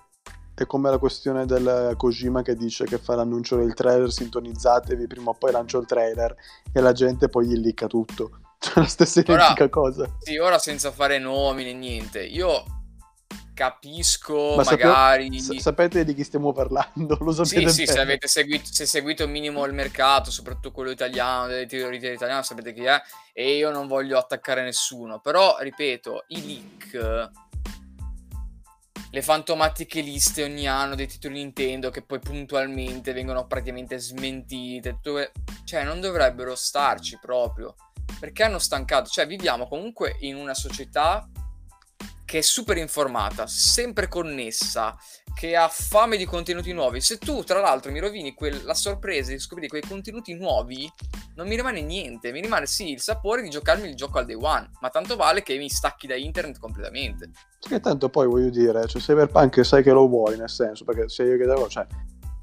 [0.54, 5.30] è, come la questione del Kojima che dice che fa l'annuncio del trailer, sintonizzatevi, prima
[5.30, 6.34] o poi lancio il trailer
[6.72, 8.38] e la gente poi gli licca tutto.
[8.64, 10.16] Cioè la stessa identica ora, cosa.
[10.20, 12.64] Sì, ora senza fare nomi né niente, io
[13.54, 15.40] capisco Ma magari...
[15.40, 17.16] Sapete, sapete di chi stiamo parlando?
[17.22, 20.90] Lo sapete Sì, sì, se avete seguito, se seguito un minimo il mercato, soprattutto quello
[20.90, 23.00] italiano, delle teorie italiane, sapete chi è.
[23.32, 25.20] E io non voglio attaccare nessuno.
[25.20, 27.30] Però, ripeto, i leak...
[29.10, 34.98] Le fantomatiche liste ogni anno dei titoli Nintendo che poi puntualmente vengono praticamente smentite.
[35.00, 35.30] Dove...
[35.64, 37.76] Cioè, non dovrebbero starci proprio.
[38.18, 39.08] Perché hanno stancato.
[39.08, 41.28] Cioè, viviamo comunque in una società
[42.34, 44.96] che è super informata, sempre connessa,
[45.36, 47.00] che ha fame di contenuti nuovi.
[47.00, 50.90] Se tu, tra l'altro, mi rovini quel, la sorpresa di scoprire quei contenuti nuovi,
[51.36, 52.32] non mi rimane niente.
[52.32, 55.44] Mi rimane sì il sapore di giocarmi il gioco al day one, ma tanto vale
[55.44, 57.30] che mi stacchi da internet completamente.
[57.60, 61.22] Che tanto poi voglio dire, cioè Cyberpunk sai che lo vuoi, nel senso, perché se
[61.22, 61.86] io che devo, cioè,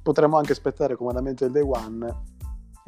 [0.02, 2.40] potremmo anche aspettare comodamente il day one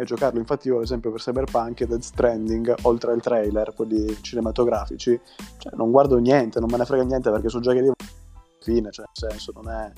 [0.03, 0.39] e giocarlo.
[0.39, 5.19] Infatti, io, ad esempio, per Cyberpunk e Dead Stranding, oltre al trailer, quelli cinematografici,
[5.57, 7.93] cioè, non guardo niente, non me ne frega niente perché sono già che devo.
[8.61, 9.91] Fine, cioè, nel senso, non è.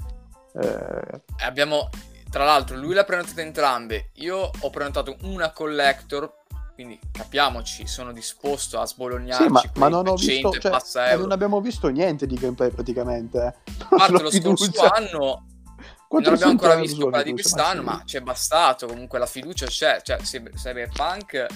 [0.60, 1.22] Eh...
[1.46, 1.90] Abbiamo,
[2.30, 4.12] tra l'altro, lui l'ha prenotato entrambe.
[4.16, 6.44] Io ho prenotato una collector.
[6.74, 9.44] Quindi capiamoci, sono disposto a sbolognarci.
[9.44, 13.40] Sì, ma, ma non ho visto, cioè, non abbiamo visto niente di gameplay praticamente.
[13.92, 15.46] A parte lo scorso anno
[16.20, 18.88] non abbiamo ancora visto quella di quest'anno, ma c'è bastato.
[18.88, 20.02] Comunque la fiducia c'è.
[20.02, 21.48] Cioè, Cyberpunk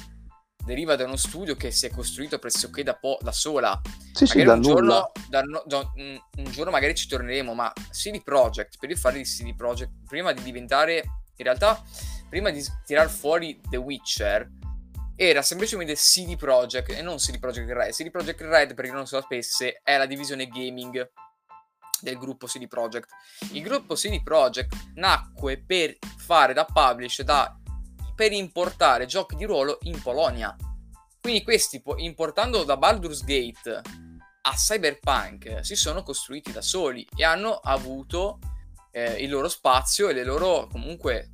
[0.66, 3.80] deriva da uno studio che si è costruito pressoché da, po- da sola.
[4.14, 8.22] Sì, sì, da un, giorno, da, da, un, un, giorno magari ci torneremo, ma CD
[8.22, 10.96] Projekt, per io fare di CD Projekt, prima di diventare,
[11.36, 11.82] in realtà,
[12.30, 14.48] prima di tirar fuori The Witcher,
[15.16, 17.92] era semplicemente CD Projekt e non CD Projekt Red.
[17.92, 21.10] CD Projekt Red, per chi non lo sapesse, è la divisione gaming
[22.02, 23.10] del gruppo CD Projekt.
[23.52, 27.58] Il gruppo CD Projekt nacque per fare da publish, da,
[28.16, 30.56] per importare giochi di ruolo in Polonia.
[31.22, 33.82] Quindi questi, importando da Baldur's Gate
[34.42, 38.40] a Cyberpunk, si sono costruiti da soli e hanno avuto
[38.92, 41.32] eh, il loro spazio e le loro comunque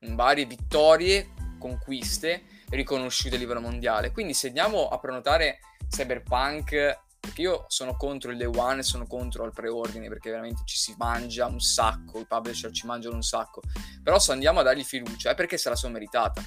[0.00, 4.12] varie vittorie, conquiste riconosciute a livello mondiale.
[4.12, 5.58] Quindi se andiamo a prenotare
[5.88, 10.62] Cyberpunk perché io sono contro il day one e sono contro il preordine perché veramente
[10.64, 13.60] ci si mangia un sacco, i publisher ci mangiano un sacco.
[14.02, 16.42] Però se andiamo a dargli fiducia è perché se la sono meritata.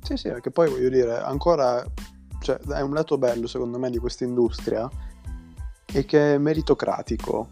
[0.00, 1.84] Sì, sì, perché poi voglio dire, ancora
[2.40, 4.88] cioè, è un lato bello secondo me di questa industria
[5.84, 7.48] è che è meritocratico.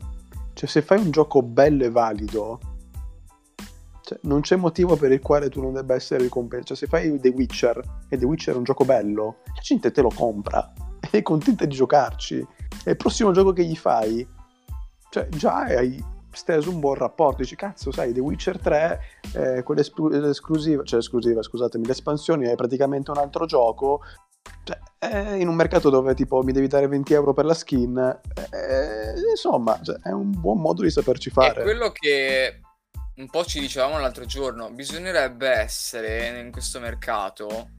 [0.54, 2.60] Cioè se fai un gioco bello e valido,
[4.02, 6.74] cioè, non c'è motivo per il quale tu non debba essere ricompensato.
[6.74, 10.02] Cioè se fai The Witcher e The Witcher è un gioco bello, la gente te
[10.02, 10.72] lo compra,
[11.10, 12.46] è contenta di giocarci
[12.84, 14.26] e il prossimo gioco che gli fai,
[15.10, 16.02] cioè già hai
[16.32, 19.00] steso un buon rapporto, dici cazzo sai The Witcher 3,
[19.34, 24.00] eh, quell'esclusiva, cioè esclusiva scusatemi, l'espansione è praticamente un altro gioco,
[24.64, 27.98] cioè, eh, in un mercato dove tipo mi devi dare 20 euro per la skin,
[28.50, 31.60] eh, insomma cioè, è un buon modo di saperci fare.
[31.60, 32.60] È quello che
[33.16, 37.78] un po' ci dicevamo l'altro giorno, bisognerebbe essere in questo mercato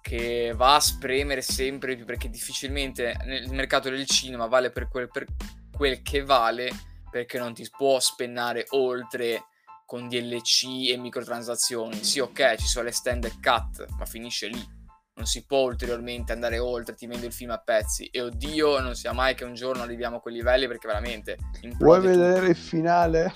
[0.00, 5.08] che va a spremere sempre più perché difficilmente nel mercato del cinema vale per quel,
[5.10, 5.26] per
[5.70, 6.70] quel che vale
[7.10, 9.44] perché non ti può spennare oltre
[9.88, 12.04] con DLC e microtransazioni.
[12.04, 14.76] Sì, ok, ci sono le stand cut, ma finisce lì.
[15.14, 18.04] Non si può ulteriormente andare oltre, ti vendo il film a pezzi.
[18.06, 21.38] E oddio, non sia mai che un giorno arriviamo a quei livelli perché veramente...
[21.78, 22.50] Vuoi vedere tutto.
[22.50, 23.34] il finale?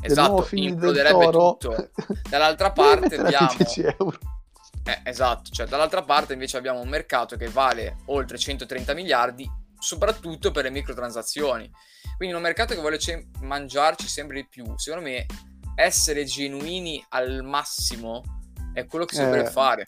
[0.00, 1.90] Esatto, imploderebbe tutto.
[2.28, 3.54] Dall'altra parte abbiamo...
[3.56, 4.18] 10 euro
[4.86, 10.52] eh, esatto, cioè dall'altra parte invece abbiamo un mercato che vale oltre 130 miliardi, soprattutto
[10.52, 11.70] per le microtransazioni.
[12.16, 14.76] Quindi un mercato che vuole ce- mangiarci sempre di più.
[14.76, 15.26] Secondo me
[15.74, 18.22] essere genuini al massimo
[18.72, 19.84] è quello che si eh, dovrebbe fare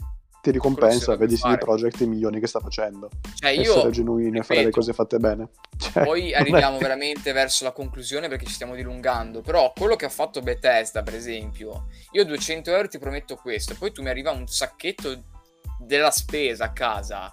[0.49, 3.11] ti ricompensa, vedi CD Projekt i milioni che sta facendo.
[3.35, 5.51] Cioè io, Essere genuini e fare le cose fatte bene.
[5.79, 6.81] Cioè, poi arriviamo è...
[6.81, 11.15] veramente verso la conclusione perché ci stiamo dilungando, però quello che ha fatto Bethesda, per
[11.15, 15.23] esempio, io 200 euro ti prometto questo, poi tu mi arriva un sacchetto
[15.79, 17.33] della spesa a casa,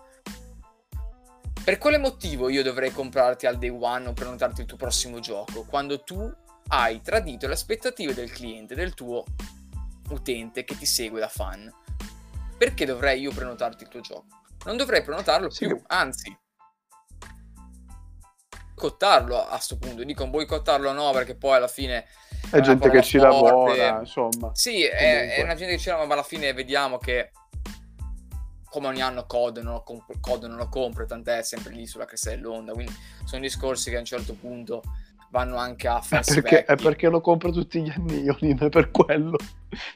[1.64, 5.66] per quale motivo io dovrei comprarti al day one o prenotarti il tuo prossimo gioco
[5.68, 6.32] quando tu
[6.68, 9.24] hai tradito le aspettative del cliente, del tuo
[10.10, 11.72] utente che ti segue da fan?
[12.58, 14.26] Perché dovrei io prenotarti il tuo gioco?
[14.66, 15.68] Non dovrei prenotarlo sì.
[15.68, 16.36] più, anzi
[18.76, 20.04] boicottarlo a questo punto.
[20.04, 22.06] Dico boicottarlo no, perché poi alla fine
[22.52, 24.52] è gente che ci lavora, insomma.
[24.54, 27.32] Sì, è, è, una gente che ci lavora, ma alla fine vediamo che
[28.66, 32.06] come ogni anno COD non lo, comp- COD non lo compro, tant'è sempre lì sulla
[32.06, 32.94] cresta dell'onda, quindi
[33.24, 34.84] sono discorsi che a un certo punto
[35.36, 38.90] vanno anche a farsi perché, È perché lo compro tutti gli anni io, è per
[38.90, 39.38] quello.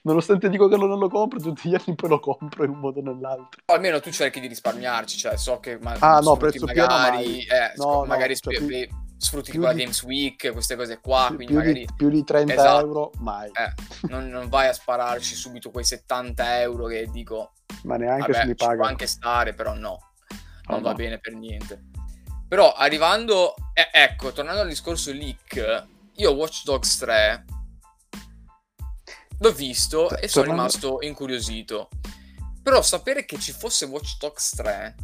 [0.03, 2.99] Nonostante dico che non lo compro, tutti gli anni poi lo compro in un modo
[2.99, 3.61] o nell'altro.
[3.67, 8.03] Almeno tu cerchi di risparmiarci, cioè so che ma- ah, no, prezzo magari, eh, no,
[8.03, 9.79] magari no, sp- cioè, più, sfrutti qua di...
[9.79, 11.79] Games Week, queste cose qua, più, quindi più magari...
[11.85, 12.85] Di, più di 30 esatto.
[12.85, 13.47] euro, mai.
[13.47, 17.53] Eh, non, non, vai a spararci subito quei 70 euro che dico...
[17.83, 18.75] Ma neanche vabbè, se li paga.
[18.75, 19.99] può anche stare, però no.
[20.65, 20.95] Non oh, va no.
[20.95, 21.88] bene per niente.
[22.49, 25.85] Però arrivando, eh, ecco, tornando al discorso leak,
[26.15, 27.45] io Watch Dogs 3
[29.37, 31.89] l'ho visto e sono rimasto incuriosito.
[32.63, 34.95] Però sapere che ci fosse Watch Dogs 3,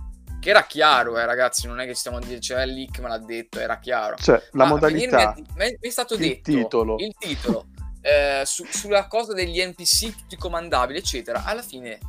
[0.41, 3.09] che era chiaro, eh, ragazzi, non è che stiamo a dire c'è il leak, me
[3.09, 4.15] l'ha detto, era chiaro.
[4.17, 5.35] Cioè, la modalità.
[5.55, 6.95] Mi è stato il detto titolo.
[6.97, 7.67] il titolo.
[8.01, 11.43] eh, su, sulla cosa degli NPC tutti comandabili, eccetera.
[11.43, 11.99] Alla fine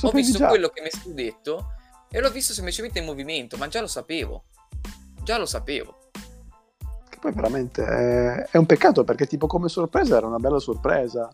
[0.00, 0.48] ho visto già.
[0.48, 1.74] quello che mi è stato detto
[2.12, 4.44] e l'ho visto semplicemente in movimento, ma già lo sapevo.
[5.22, 6.10] Già lo sapevo.
[7.08, 11.32] Che poi veramente è, è un peccato perché tipo come sorpresa era una bella sorpresa.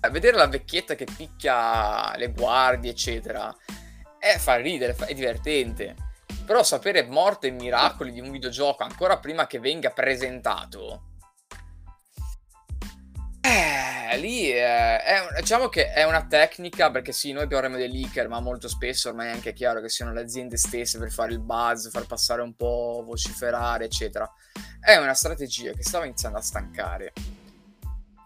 [0.00, 3.54] A vedere la vecchietta che picchia le guardie, eccetera,
[4.18, 5.94] è fa ridere, è divertente.
[6.44, 11.11] Però sapere morte e miracoli di un videogioco ancora prima che venga presentato
[13.44, 18.28] eh, lì è, è, diciamo che è una tecnica perché sì, noi parliamo dei leaker,
[18.28, 21.40] ma molto spesso ormai è anche chiaro che siano le aziende stesse per fare il
[21.40, 24.30] buzz, far passare un po', vociferare, eccetera.
[24.80, 27.12] È una strategia che stava iniziando a stancare.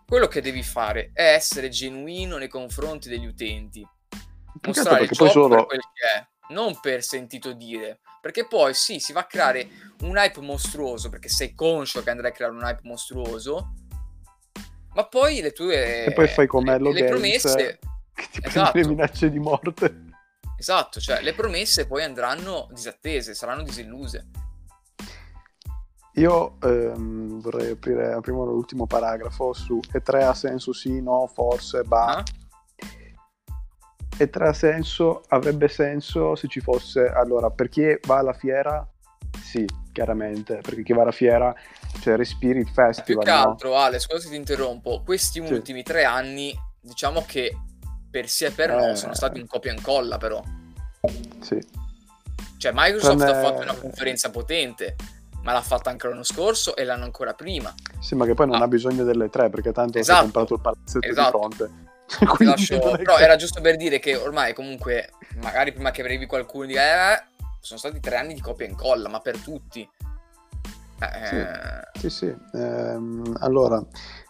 [0.07, 3.87] Quello che devi fare è essere genuino nei confronti degli utenti.
[4.63, 5.49] Mostrare il gioco solo...
[5.49, 8.01] per quel che è, non per sentito dire.
[8.21, 9.69] Perché poi sì, si va a creare
[10.03, 13.73] un hype mostruoso, perché sei conscio che andrai a creare un hype mostruoso,
[14.97, 16.07] ma poi le tue...
[16.07, 17.79] E poi fai come le, le promesse...
[18.17, 18.79] Che ti esatto.
[18.79, 20.05] le minacce di morte.
[20.59, 24.31] Esatto, cioè le promesse poi andranno disattese, saranno disilluse.
[26.15, 32.17] Io ehm, vorrei aprire aprire l'ultimo paragrafo su E3 ha senso sì, no, forse, bah.
[32.17, 32.25] Ah?
[34.17, 38.89] E3 ha senso, avrebbe senso se ci fosse, allora, per chi va alla fiera,
[39.43, 39.67] sì,
[39.97, 41.55] chiaramente, perché chi va alla fiera
[42.03, 43.05] cioè respiri il festival.
[43.05, 43.77] Più che altro, no?
[43.77, 45.53] Ale, scusa se ti interrompo, questi sì.
[45.53, 47.57] ultimi tre anni, diciamo che
[48.11, 48.75] per sì e per eh...
[48.75, 50.43] no sono stati un copia e incolla, però.
[51.41, 51.59] Sì.
[52.59, 53.39] Cioè, Microsoft Tranne...
[53.39, 54.97] ha fatto una conferenza potente,
[55.41, 57.75] ma l'ha fatta anche l'anno scorso e l'anno ancora prima.
[57.99, 58.65] Sì, ma che poi non ah.
[58.65, 60.19] ha bisogno delle tre, perché tanto esatto.
[60.19, 61.49] ha comprato il palazzetto esatto.
[61.49, 61.85] di fronte.
[62.45, 62.79] Lascio...
[62.79, 67.35] Però era giusto per dire che ormai comunque, magari prima che arrivi qualcuno di eh,
[67.67, 69.89] sono stati tre anni di copia e incolla, ma per tutti.
[71.01, 71.27] Eh...
[71.95, 72.37] Sì, sì, sì.
[72.55, 73.85] Ehm, allora,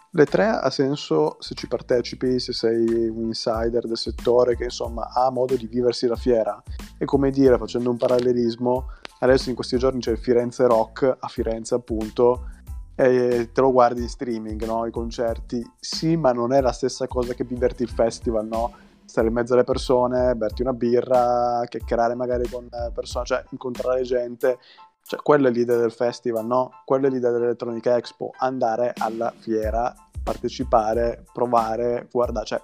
[0.09, 5.09] le tre ha senso se ci partecipi, se sei un insider del settore che insomma
[5.13, 6.61] ha modo di viversi la fiera.
[6.97, 8.87] E come dire, facendo un parallelismo,
[9.19, 12.49] adesso in questi giorni c'è il Firenze Rock a Firenze appunto,
[12.95, 14.87] e te lo guardi in streaming, no?
[14.87, 15.63] I concerti.
[15.79, 18.73] Sì, ma non è la stessa cosa che viverti il festival, no?
[19.07, 24.59] Stare in mezzo alle persone, berti una birra, chiacchierare magari con persone, cioè incontrare gente
[25.07, 26.81] cioè, quella è l'idea del festival, no?
[26.83, 32.61] Quella è l'idea dell'Electronic Expo, andare alla fiera, partecipare, provare, guardare, cioè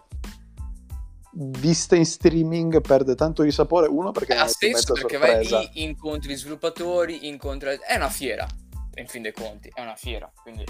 [1.35, 5.57] vista in streaming perde tanto di sapore uno perché ha senso perché sorpresa.
[5.57, 8.45] vai lì incontri sviluppatori incontri è una fiera
[8.93, 10.63] in fin dei conti è una fiera quindi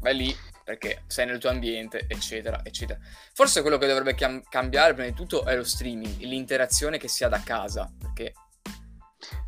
[0.00, 0.34] vai lì
[0.68, 2.98] perché sei nel tuo ambiente eccetera eccetera
[3.32, 7.24] forse quello che dovrebbe cam- cambiare prima di tutto è lo streaming l'interazione che si
[7.24, 8.34] ha da casa perché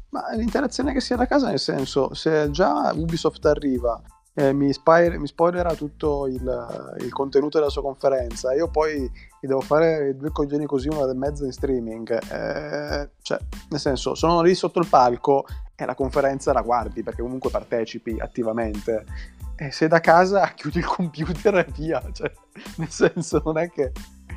[0.09, 4.03] ma l'interazione che sia da casa, nel senso, se già Ubisoft arriva
[4.35, 9.09] e mi, spy- mi spoilerà tutto il, il, contenuto della sua conferenza, io poi
[9.41, 14.43] devo fare due coglioni così, una e mezza in streaming, eh, cioè, nel senso, sono
[14.43, 15.45] lì sotto il palco
[15.77, 19.39] e la conferenza la guardi perché comunque partecipi attivamente.
[19.62, 22.32] E se da casa chiudi il computer e via, cioè,
[22.76, 23.92] nel senso, non è che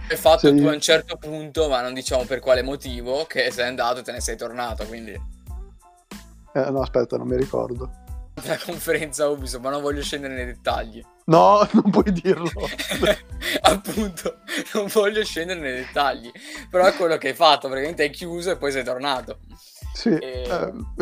[0.10, 0.58] hai fatto sei...
[0.58, 4.04] tu a un certo punto, ma non diciamo per quale motivo, che sei andato e
[4.04, 5.12] te ne sei tornato, quindi...
[5.12, 7.90] Eh, no, aspetta, non mi ricordo.
[8.44, 11.02] la conferenza Ubisoft, ma non voglio scendere nei dettagli.
[11.28, 12.52] No, non puoi dirlo.
[13.62, 14.40] Appunto,
[14.74, 16.30] non voglio scendere nei dettagli.
[16.70, 19.40] Però è quello che hai fatto, praticamente hai chiuso e poi sei tornato.
[19.94, 20.44] Sì, e...
[20.46, 20.96] ehm,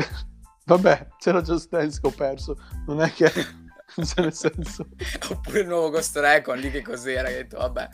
[0.66, 2.56] vabbè, c'era Just Dance che ho perso.
[2.86, 3.60] Non è che...
[4.06, 4.88] cioè, nel senso...
[5.30, 7.28] Oppure il nuovo Ghost Recon, lì che cos'era?
[7.28, 7.90] Che detto, vabbè...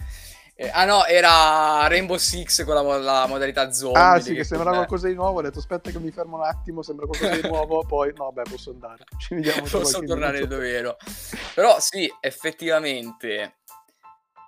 [0.59, 4.01] Eh, ah no, era Rainbow Six con la, la modalità zombie.
[4.01, 5.37] Ah sì, che, che sembrava qualcosa di nuovo.
[5.37, 7.85] Ho detto aspetta che mi fermo un attimo, sembra qualcosa di nuovo.
[7.85, 9.03] poi no, beh, posso andare.
[9.19, 9.67] Ci vediamo.
[9.69, 10.57] Posso tornare minuto.
[10.57, 10.97] vero.
[11.53, 13.57] Però sì, effettivamente.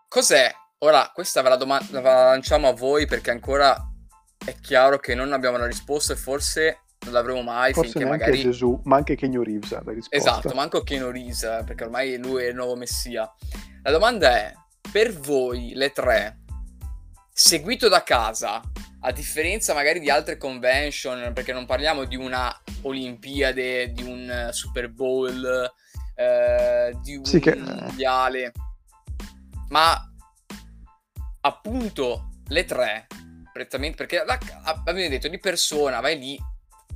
[0.07, 0.51] Cos'è?
[0.79, 3.77] Ora, questa ve la, doma- la lanciamo a voi perché ancora
[4.43, 8.41] è chiaro che non abbiamo la risposta e forse non l'avremo mai forse finché magari
[8.41, 10.15] Gesù, ma anche Kenyo Reeves la risposta.
[10.15, 13.31] Esatto, ma anche Kenyo Reeves perché ormai lui è il nuovo messia.
[13.83, 14.53] La domanda è
[14.91, 16.39] per voi le tre,
[17.31, 18.61] seguito da casa,
[19.01, 24.89] a differenza magari di altre convention, perché non parliamo di una Olimpiade, di un Super
[24.89, 25.71] Bowl,
[26.15, 27.55] eh, di un sì che...
[27.55, 28.51] mondiale,
[29.69, 29.95] ma
[31.41, 33.07] appunto le tre,
[33.53, 36.37] prettamente perché la, abbiamo detto di persona, vai lì,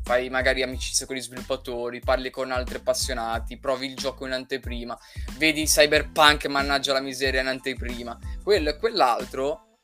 [0.03, 4.97] fai magari amicizia con gli sviluppatori, parli con altri appassionati, provi il gioco in anteprima,
[5.37, 9.79] vedi Cyberpunk, mannaggia la miseria in anteprima, quello e quell'altro,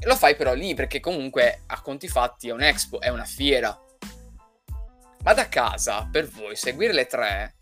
[0.00, 3.78] lo fai però lì perché comunque a conti fatti è un expo, è una fiera.
[5.22, 7.54] Ma da casa, per voi, seguire le tre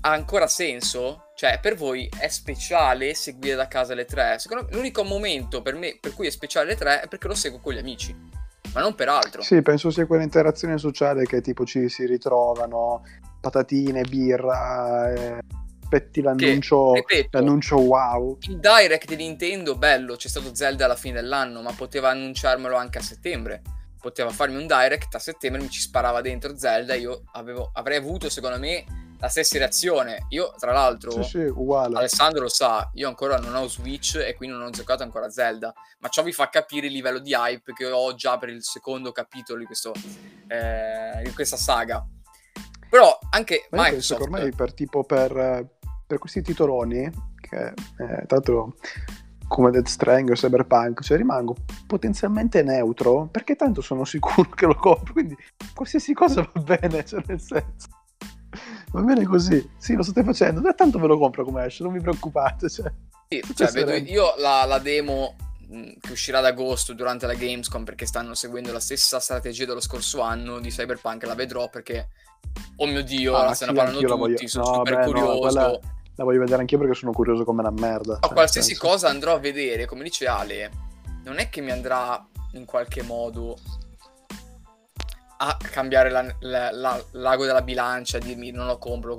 [0.00, 1.30] ha ancora senso?
[1.36, 4.38] Cioè, per voi è speciale seguire da casa le tre?
[4.40, 7.34] Secondo me l'unico momento per me per cui è speciale le tre è perché lo
[7.34, 8.41] seguo con gli amici
[8.72, 9.42] ma non per altro.
[9.42, 13.02] Sì, penso sia quell'interazione sociale che tipo ci si ritrovano,
[13.40, 15.38] patatine, birra, eh,
[15.92, 16.94] aspetti l'annuncio,
[17.30, 18.38] l'annuncio wow.
[18.42, 22.98] Il direct di Nintendo, bello, c'è stato Zelda alla fine dell'anno, ma poteva annunciarmelo anche
[22.98, 23.60] a settembre.
[24.00, 28.28] Poteva farmi un direct a settembre, mi ci sparava dentro Zelda, io avevo, avrei avuto
[28.28, 28.84] secondo me
[29.22, 30.26] la stessa reazione.
[30.30, 34.56] Io, tra l'altro, sì, sì, Alessandro lo sa, io ancora non ho Switch e quindi
[34.56, 37.72] non ho giocato ancora a Zelda, ma ciò vi fa capire il livello di hype
[37.72, 39.92] che ho già per il secondo capitolo di, questo,
[40.48, 42.04] eh, di questa saga.
[42.90, 43.92] Però anche ma Microsoft...
[43.92, 45.68] Penso che ormai per, tipo per,
[46.04, 47.08] per questi titoloni,
[47.40, 48.74] che eh, tra l'altro
[49.46, 51.54] come Dead Stranding o Cyberpunk, cioè rimango
[51.86, 55.36] potenzialmente neutro perché tanto sono sicuro che lo compro, quindi
[55.72, 58.00] qualsiasi cosa va bene, cioè nel senso
[58.92, 59.68] va bene così.
[59.76, 60.60] Sì, lo state facendo.
[60.60, 62.68] Da tanto ve lo compro come esce, non vi preoccupate.
[62.68, 62.92] Cioè,
[63.28, 65.36] sì, cioè, vedo io la, la demo
[66.00, 70.20] che uscirà ad agosto durante la Gamescom perché stanno seguendo la stessa strategia dello scorso
[70.20, 71.24] anno di Cyberpunk.
[71.24, 72.08] La vedrò perché,
[72.76, 74.12] oh mio dio, ah, se sì, ne parlano tutti.
[74.12, 74.46] Voglio...
[74.46, 75.58] Sono no, super beh, curioso.
[75.58, 75.80] No.
[76.16, 78.18] La voglio vedere anch'io perché sono curioso come una merda.
[78.20, 80.70] Cioè, qualsiasi cosa andrò a vedere, come dice Ale,
[81.24, 82.22] non è che mi andrà
[82.52, 83.56] in qualche modo
[85.44, 89.16] a cambiare la, la, la, l'ago della bilancia, dirmi non lo compro.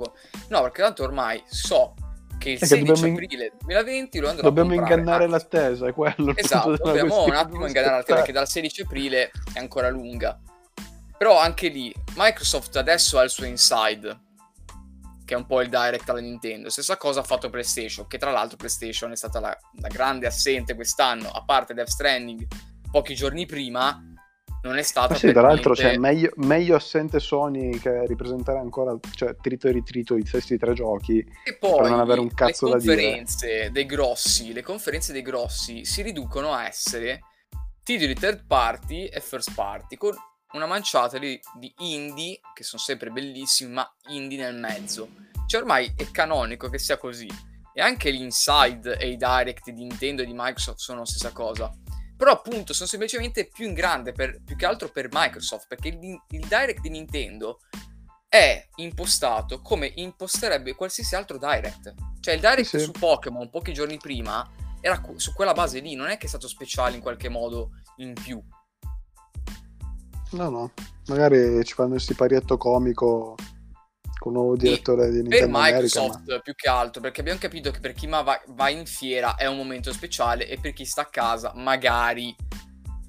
[0.48, 1.94] No, perché tanto ormai so
[2.38, 6.34] che il 16 aprile 2020 lo andrò dobbiamo ingannare l'attesa, è quello.
[6.34, 10.40] Esatto, dobbiamo un attimo ingannare l'attesa perché dal 16 aprile è ancora lunga.
[11.16, 14.22] Però anche lì Microsoft adesso ha il suo inside
[15.24, 16.68] che è un po' il direct alla Nintendo.
[16.68, 20.74] Stessa cosa ha fatto PlayStation, che tra l'altro PlayStation è stata la, la grande assente
[20.74, 22.46] quest'anno, a parte Death Stranding
[22.90, 24.13] pochi giorni prima
[24.64, 25.14] non è stata.
[25.14, 30.16] sì, tra l'altro cioè, meglio, meglio, assente Sony che ripresentare ancora cioè, trito e ritrito
[30.16, 32.94] i stessi tre giochi e poi per non avere un cazzo da dire.
[32.94, 37.20] Le conferenze dei grossi, le conferenze dei grossi si riducono a essere
[37.82, 40.14] titoli third party e first party con
[40.52, 45.08] una manciata di, di indie che sono sempre bellissimi, ma indie nel mezzo.
[45.46, 47.28] Cioè ormai è canonico che sia così.
[47.76, 51.70] E anche l'inside e i direct di Nintendo e di Microsoft sono la stessa cosa
[52.24, 55.98] però appunto sono semplicemente più in grande, per, più che altro per Microsoft, perché il,
[56.30, 57.58] il direct di Nintendo
[58.26, 61.92] è impostato come imposterebbe qualsiasi altro direct.
[62.20, 62.78] Cioè il direct sì.
[62.78, 64.50] su Pokémon pochi giorni prima
[64.80, 68.14] era su quella base lì, non è che è stato speciale in qualche modo in
[68.14, 68.42] più.
[70.30, 70.72] No, no,
[71.08, 73.34] magari ci fanno il siparietto comico
[74.24, 76.40] con un nuovo direttore di Nintendo per Microsoft America, ma...
[76.40, 79.58] più che altro perché abbiamo capito che per chi va, va, in fiera è un
[79.58, 82.34] momento speciale e per chi sta a casa magari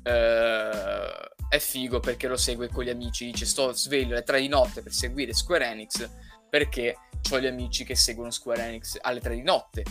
[0.04, 1.10] eh,
[1.48, 4.82] è figo perché lo segue con gli amici dice sto sveglio alle 3 di notte
[4.82, 6.10] per seguire Square Enix
[6.50, 6.98] perché
[7.32, 9.84] ho gli amici che seguono Square Enix alle 3 di notte.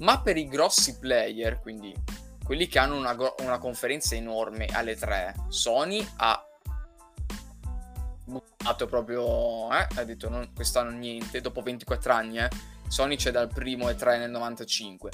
[0.00, 1.94] Ma per i grossi player quindi
[2.44, 6.46] quelli che hanno una, una conferenza enorme alle 3 Sony ha
[8.66, 9.86] buttato proprio, eh?
[9.94, 12.48] ha detto non, quest'anno niente, dopo 24 anni, eh?
[12.88, 15.10] Sony c'è dal primo e 3 nel 95.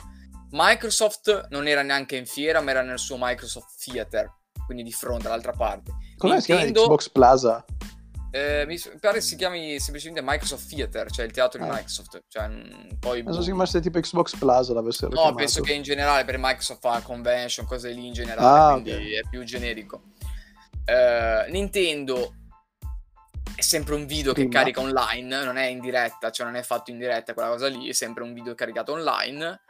[0.50, 4.30] Microsoft non era neanche in fiera, ma era nel suo Microsoft Theater,
[4.66, 5.92] quindi di fronte, dall'altra parte.
[6.16, 6.40] Come Nintendo...
[6.40, 7.64] si chiama Xbox Plaza?
[8.34, 11.72] Eh, mi pare si chiami semplicemente Microsoft Theater, cioè il teatro di ah.
[11.72, 12.22] Microsoft.
[12.28, 12.50] Cioè,
[12.98, 15.36] poi, penso si chiamasse tipo Xbox Plaza l'avessero No, chiamato.
[15.36, 19.12] penso che in generale per Microsoft fa convention, cose lì in generale, ah, quindi okay.
[19.12, 20.02] è più generico.
[20.84, 22.34] Eh, Nintendo
[23.54, 24.48] è sempre un video Prima.
[24.48, 27.68] che carica online, non è in diretta, cioè non è fatto in diretta quella cosa
[27.68, 29.60] lì, è sempre un video caricato online.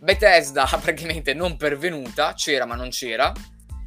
[0.00, 3.32] Bethesda praticamente non pervenuta, c'era ma non c'era.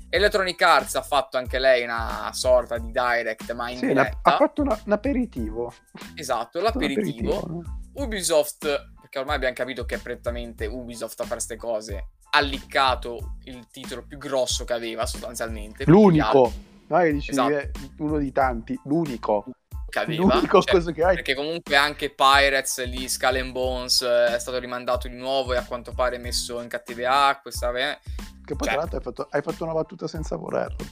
[0.09, 4.33] Electronic Arts ha fatto anche lei una sorta di direct, ma in sì, diretta.
[4.33, 5.73] Ha fatto una, un aperitivo.
[6.15, 7.37] Esatto, l'aperitivo.
[7.37, 7.63] aperitivo.
[7.93, 13.37] Ubisoft, perché ormai abbiamo capito che è prettamente Ubisoft a fare queste cose, ha liccato
[13.43, 15.85] il titolo più grosso che aveva sostanzialmente.
[15.85, 16.69] L'unico.
[16.91, 17.71] Non è che dici esatto.
[17.99, 19.45] uno di tanti, l'unico
[19.87, 20.23] che aveva.
[20.23, 21.15] L'unico cioè, cosa che hai.
[21.15, 25.63] Perché comunque anche Pirates, lì Skull and Bones è stato rimandato di nuovo e a
[25.63, 27.51] quanto pare messo in cattive acque.
[27.51, 27.77] Stava...
[27.79, 28.67] Che poi cioè...
[28.67, 30.85] tra l'altro hai fatto, hai fatto una battuta senza volerlo.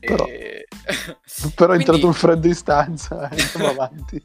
[0.00, 0.66] però, e...
[1.54, 4.22] però è entrato un freddo in stanza e andiamo avanti.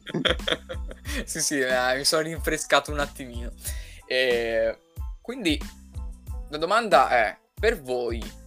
[1.24, 3.50] sì, sì, eh, mi sono rinfrescato un attimino.
[4.06, 4.78] E...
[5.22, 5.58] Quindi
[6.50, 8.46] la domanda è, per voi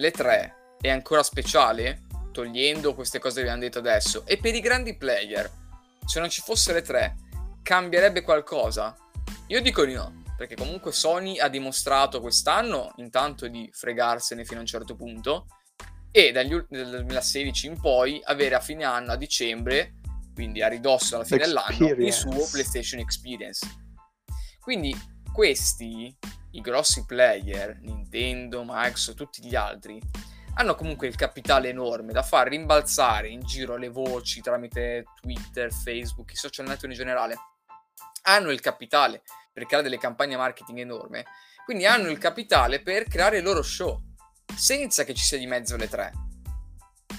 [0.00, 2.06] le tre è ancora speciale?
[2.32, 4.24] Togliendo queste cose che abbiamo detto adesso.
[4.26, 5.50] E per i grandi player,
[6.06, 7.16] se non ci fosse le tre,
[7.62, 8.96] cambierebbe qualcosa?
[9.48, 14.62] Io dico di no perché comunque Sony ha dimostrato quest'anno intanto di fregarsene fino a
[14.62, 15.48] un certo punto
[16.10, 19.96] e dagli, dal 2016 in poi avere a fine anno, a dicembre,
[20.32, 23.66] quindi a ridosso alla fine dell'anno, il suo PlayStation Experience.
[24.60, 24.96] Quindi
[25.30, 26.16] questi,
[26.52, 30.00] i grossi player, Nintendo, Microsoft, tutti gli altri,
[30.54, 36.32] hanno comunque il capitale enorme da far rimbalzare in giro le voci tramite Twitter, Facebook,
[36.32, 37.36] i social network in generale.
[38.22, 39.22] Hanno il capitale
[39.52, 41.24] per creare delle campagne marketing enorme,
[41.64, 44.00] quindi hanno il capitale per creare il loro show,
[44.56, 46.12] senza che ci sia di mezzo le tre.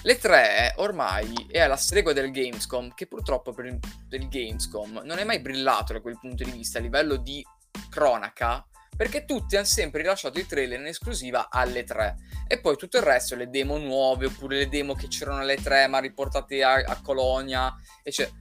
[0.04, 5.24] Le tre ormai è alla stregua del Gamescom, che purtroppo per il Gamescom non è
[5.24, 7.44] mai brillato da quel punto di vista a livello di
[7.88, 8.66] cronaca,
[8.96, 12.16] perché tutti hanno sempre rilasciato i trailer in esclusiva alle tre.
[12.46, 15.86] E poi tutto il resto, le demo nuove, oppure le demo che c'erano alle tre
[15.86, 18.40] ma riportate a, a Colonia, eccetera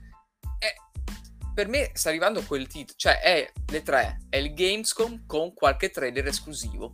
[1.54, 5.89] per me sta arrivando quel titolo, cioè è le tre, è il Gamescom con qualche
[5.89, 6.91] trailer esclusivo.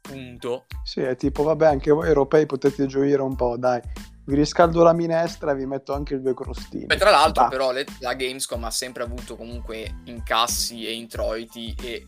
[0.00, 0.66] Punto.
[0.84, 3.80] Sì, è tipo, vabbè, anche voi europei potete gioire un po', dai.
[4.24, 6.86] Vi riscaldo la minestra e vi metto anche il due crostini.
[6.86, 7.48] E tra l'altro, bah.
[7.48, 12.06] però, le, la Gamescom ha sempre avuto comunque incassi e introiti e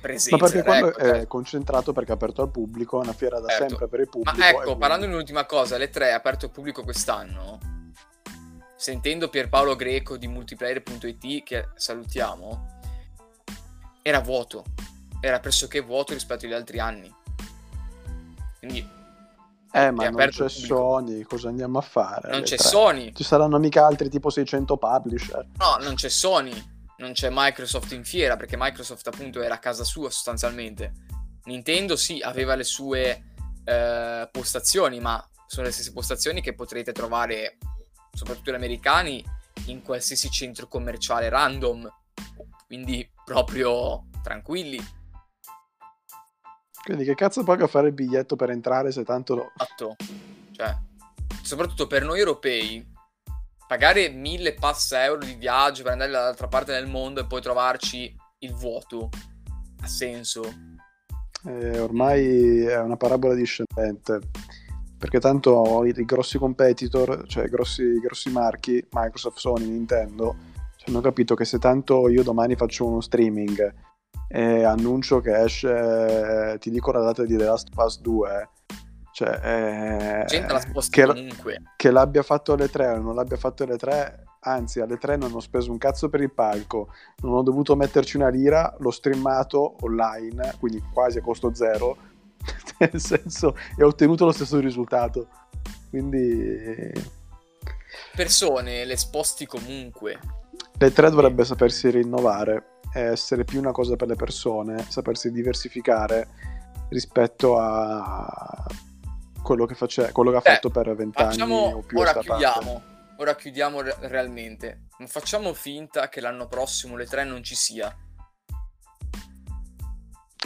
[0.00, 0.36] presenza.
[0.36, 1.26] Ma perché quello ecco, è cioè...
[1.26, 3.68] concentrato perché è aperto al pubblico, è una fiera da certo.
[3.68, 4.36] sempre per il pubblico.
[4.36, 7.78] Ma ecco, parlando di un'ultima cosa, le tre è aperto al pubblico quest'anno
[8.80, 12.78] sentendo Pierpaolo Greco di multiplayer.it, che salutiamo,
[14.00, 14.64] era vuoto.
[15.20, 17.14] Era pressoché vuoto rispetto agli altri anni.
[18.58, 18.98] Quindi...
[19.72, 22.30] Eh, ma non c'è Sony, cosa andiamo a fare?
[22.30, 22.68] Non c'è tre?
[22.68, 23.12] Sony.
[23.12, 25.46] Ci saranno mica altri tipo 600 publisher.
[25.58, 26.79] No, non c'è Sony.
[27.00, 30.92] Non c'è Microsoft in fiera, perché Microsoft appunto era a casa sua sostanzialmente.
[31.44, 33.24] Nintendo sì, aveva le sue
[33.64, 37.56] eh, postazioni, ma sono le stesse postazioni che potrete trovare
[38.12, 39.24] soprattutto gli americani,
[39.66, 41.90] in qualsiasi centro commerciale random.
[42.66, 44.78] Quindi proprio tranquilli.
[46.84, 49.52] Quindi che cazzo paga fare il biglietto per entrare se tanto lo...
[49.56, 49.96] Esatto.
[50.52, 50.76] Cioè,
[51.42, 52.89] soprattutto per noi europei,
[53.70, 58.12] pagare mille pass euro di viaggio per andare dall'altra parte del mondo e poi trovarci
[58.40, 59.10] il vuoto
[59.82, 60.42] ha senso?
[61.46, 64.18] Eh, ormai è una parabola discendente
[64.98, 70.34] perché tanto i, i grossi competitor, cioè i grossi, grossi marchi, Microsoft, Sony, Nintendo,
[70.86, 73.72] hanno capito che se tanto io domani faccio uno streaming
[74.26, 78.48] e annuncio che esce, ti dico la data di The Last Pass 2,
[79.20, 81.62] cioè, eh, la che, comunque.
[81.76, 85.34] che l'abbia fatto alle 3 o non l'abbia fatto alle 3, anzi alle 3 non
[85.34, 89.76] ho speso un cazzo per il palco, non ho dovuto metterci una lira, l'ho streamato
[89.80, 91.98] online, quindi quasi a costo zero,
[92.80, 95.28] nel senso, e ho ottenuto lo stesso risultato.
[95.90, 96.90] Quindi...
[98.16, 100.18] Persone le sposti comunque.
[100.78, 106.26] Le tre dovrebbe sapersi rinnovare, essere più una cosa per le persone, sapersi diversificare
[106.88, 108.88] rispetto a
[109.42, 110.12] quello che, face...
[110.12, 111.98] quello che ha fatto per vent'anni o più.
[111.98, 112.72] Ora chiudiamo.
[112.72, 113.14] Parte.
[113.18, 114.86] Ora chiudiamo re- realmente.
[114.98, 117.94] Non facciamo finta che l'anno prossimo le tre non ci sia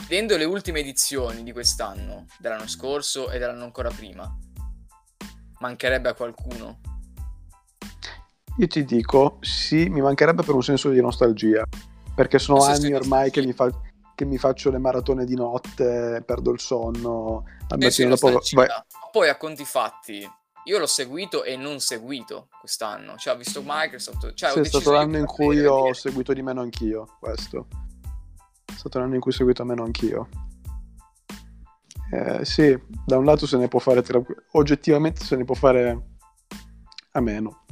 [0.07, 4.29] Vedendo le ultime edizioni di quest'anno, dell'anno scorso e dell'anno ancora prima,
[5.59, 6.79] mancherebbe a qualcuno?
[8.57, 11.63] Io ti dico, sì, mi mancherebbe per un senso di nostalgia,
[12.13, 13.67] perché sono Questo anni ormai che mi, fa...
[14.15, 17.43] che mi faccio le maratone di notte, perdo il sonno.
[17.67, 18.41] Al eh sì, dopo,
[19.11, 20.27] Poi a conti fatti,
[20.63, 23.17] io l'ho seguito e non seguito quest'anno.
[23.17, 24.33] Cioè, ho visto Microsoft.
[24.33, 27.17] Cioè, sì, è stato l'anno in cui ho seguito di meno anch'io.
[27.19, 27.67] Questo
[28.65, 30.29] è stato l'anno in cui ho seguito meno anch'io.
[32.11, 34.21] Eh, sì, da un lato se ne può fare tra...
[34.51, 36.03] oggettivamente se ne può fare
[37.11, 37.64] a meno.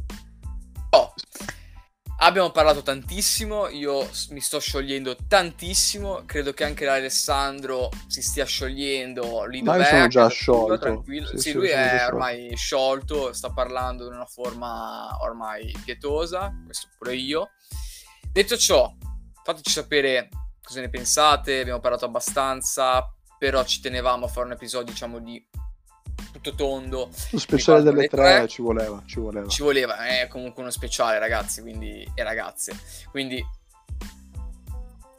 [2.24, 9.44] Abbiamo parlato tantissimo, io mi sto sciogliendo tantissimo, credo che anche l'Alessandro si stia sciogliendo
[9.44, 10.78] lì dove sono già sciolto.
[10.78, 11.28] Tranquillo.
[11.28, 16.88] Sì, sì, sì lui è ormai sciolto, sta parlando in una forma ormai pietosa, questo
[16.98, 17.50] pure io.
[18.32, 18.90] Detto ciò,
[19.44, 20.30] fateci sapere
[20.62, 23.06] cosa ne pensate, abbiamo parlato abbastanza,
[23.38, 25.46] però ci tenevamo a fare un episodio diciamo di
[26.34, 27.10] tutto tondo.
[27.30, 29.48] Lo speciale delle tre, tre, ci voleva ci voleva.
[29.48, 32.78] Ci voleva è comunque uno speciale ragazzi quindi e ragazze.
[33.12, 33.42] Quindi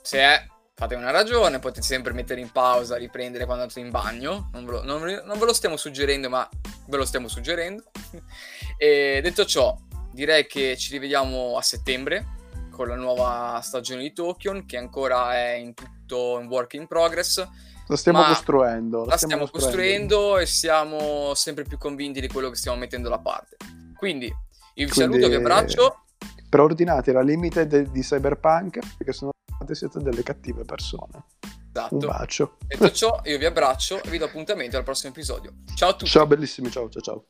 [0.03, 4.51] se è fate una ragione potete sempre mettere in pausa riprendere quando andate in bagno.
[4.53, 6.47] Non ve, lo, non, non ve lo stiamo suggerendo ma
[6.89, 7.85] ve lo stiamo suggerendo.
[8.77, 9.79] E detto ciò
[10.11, 12.27] direi che ci rivediamo a settembre
[12.71, 17.47] con la nuova stagione di Tokyo che ancora è in tutto in work in progress
[17.87, 19.01] la stiamo costruendo.
[19.01, 23.09] La, la stiamo, stiamo costruendo e siamo sempre più convinti di quello che stiamo mettendo
[23.09, 23.57] da parte.
[23.97, 26.05] Quindi io vi Quindi, saluto, vi abbraccio.
[26.49, 29.32] Preordinate la limited di Cyberpunk perché sono
[29.72, 31.24] siete delle cattive persone.
[31.72, 31.95] Esatto.
[31.95, 32.57] Un bacio.
[32.66, 35.53] Detto ciò, io vi abbraccio e vi do appuntamento al prossimo episodio.
[35.74, 36.11] Ciao a tutti.
[36.11, 37.24] Ciao bellissimi, ciao ciao ciao.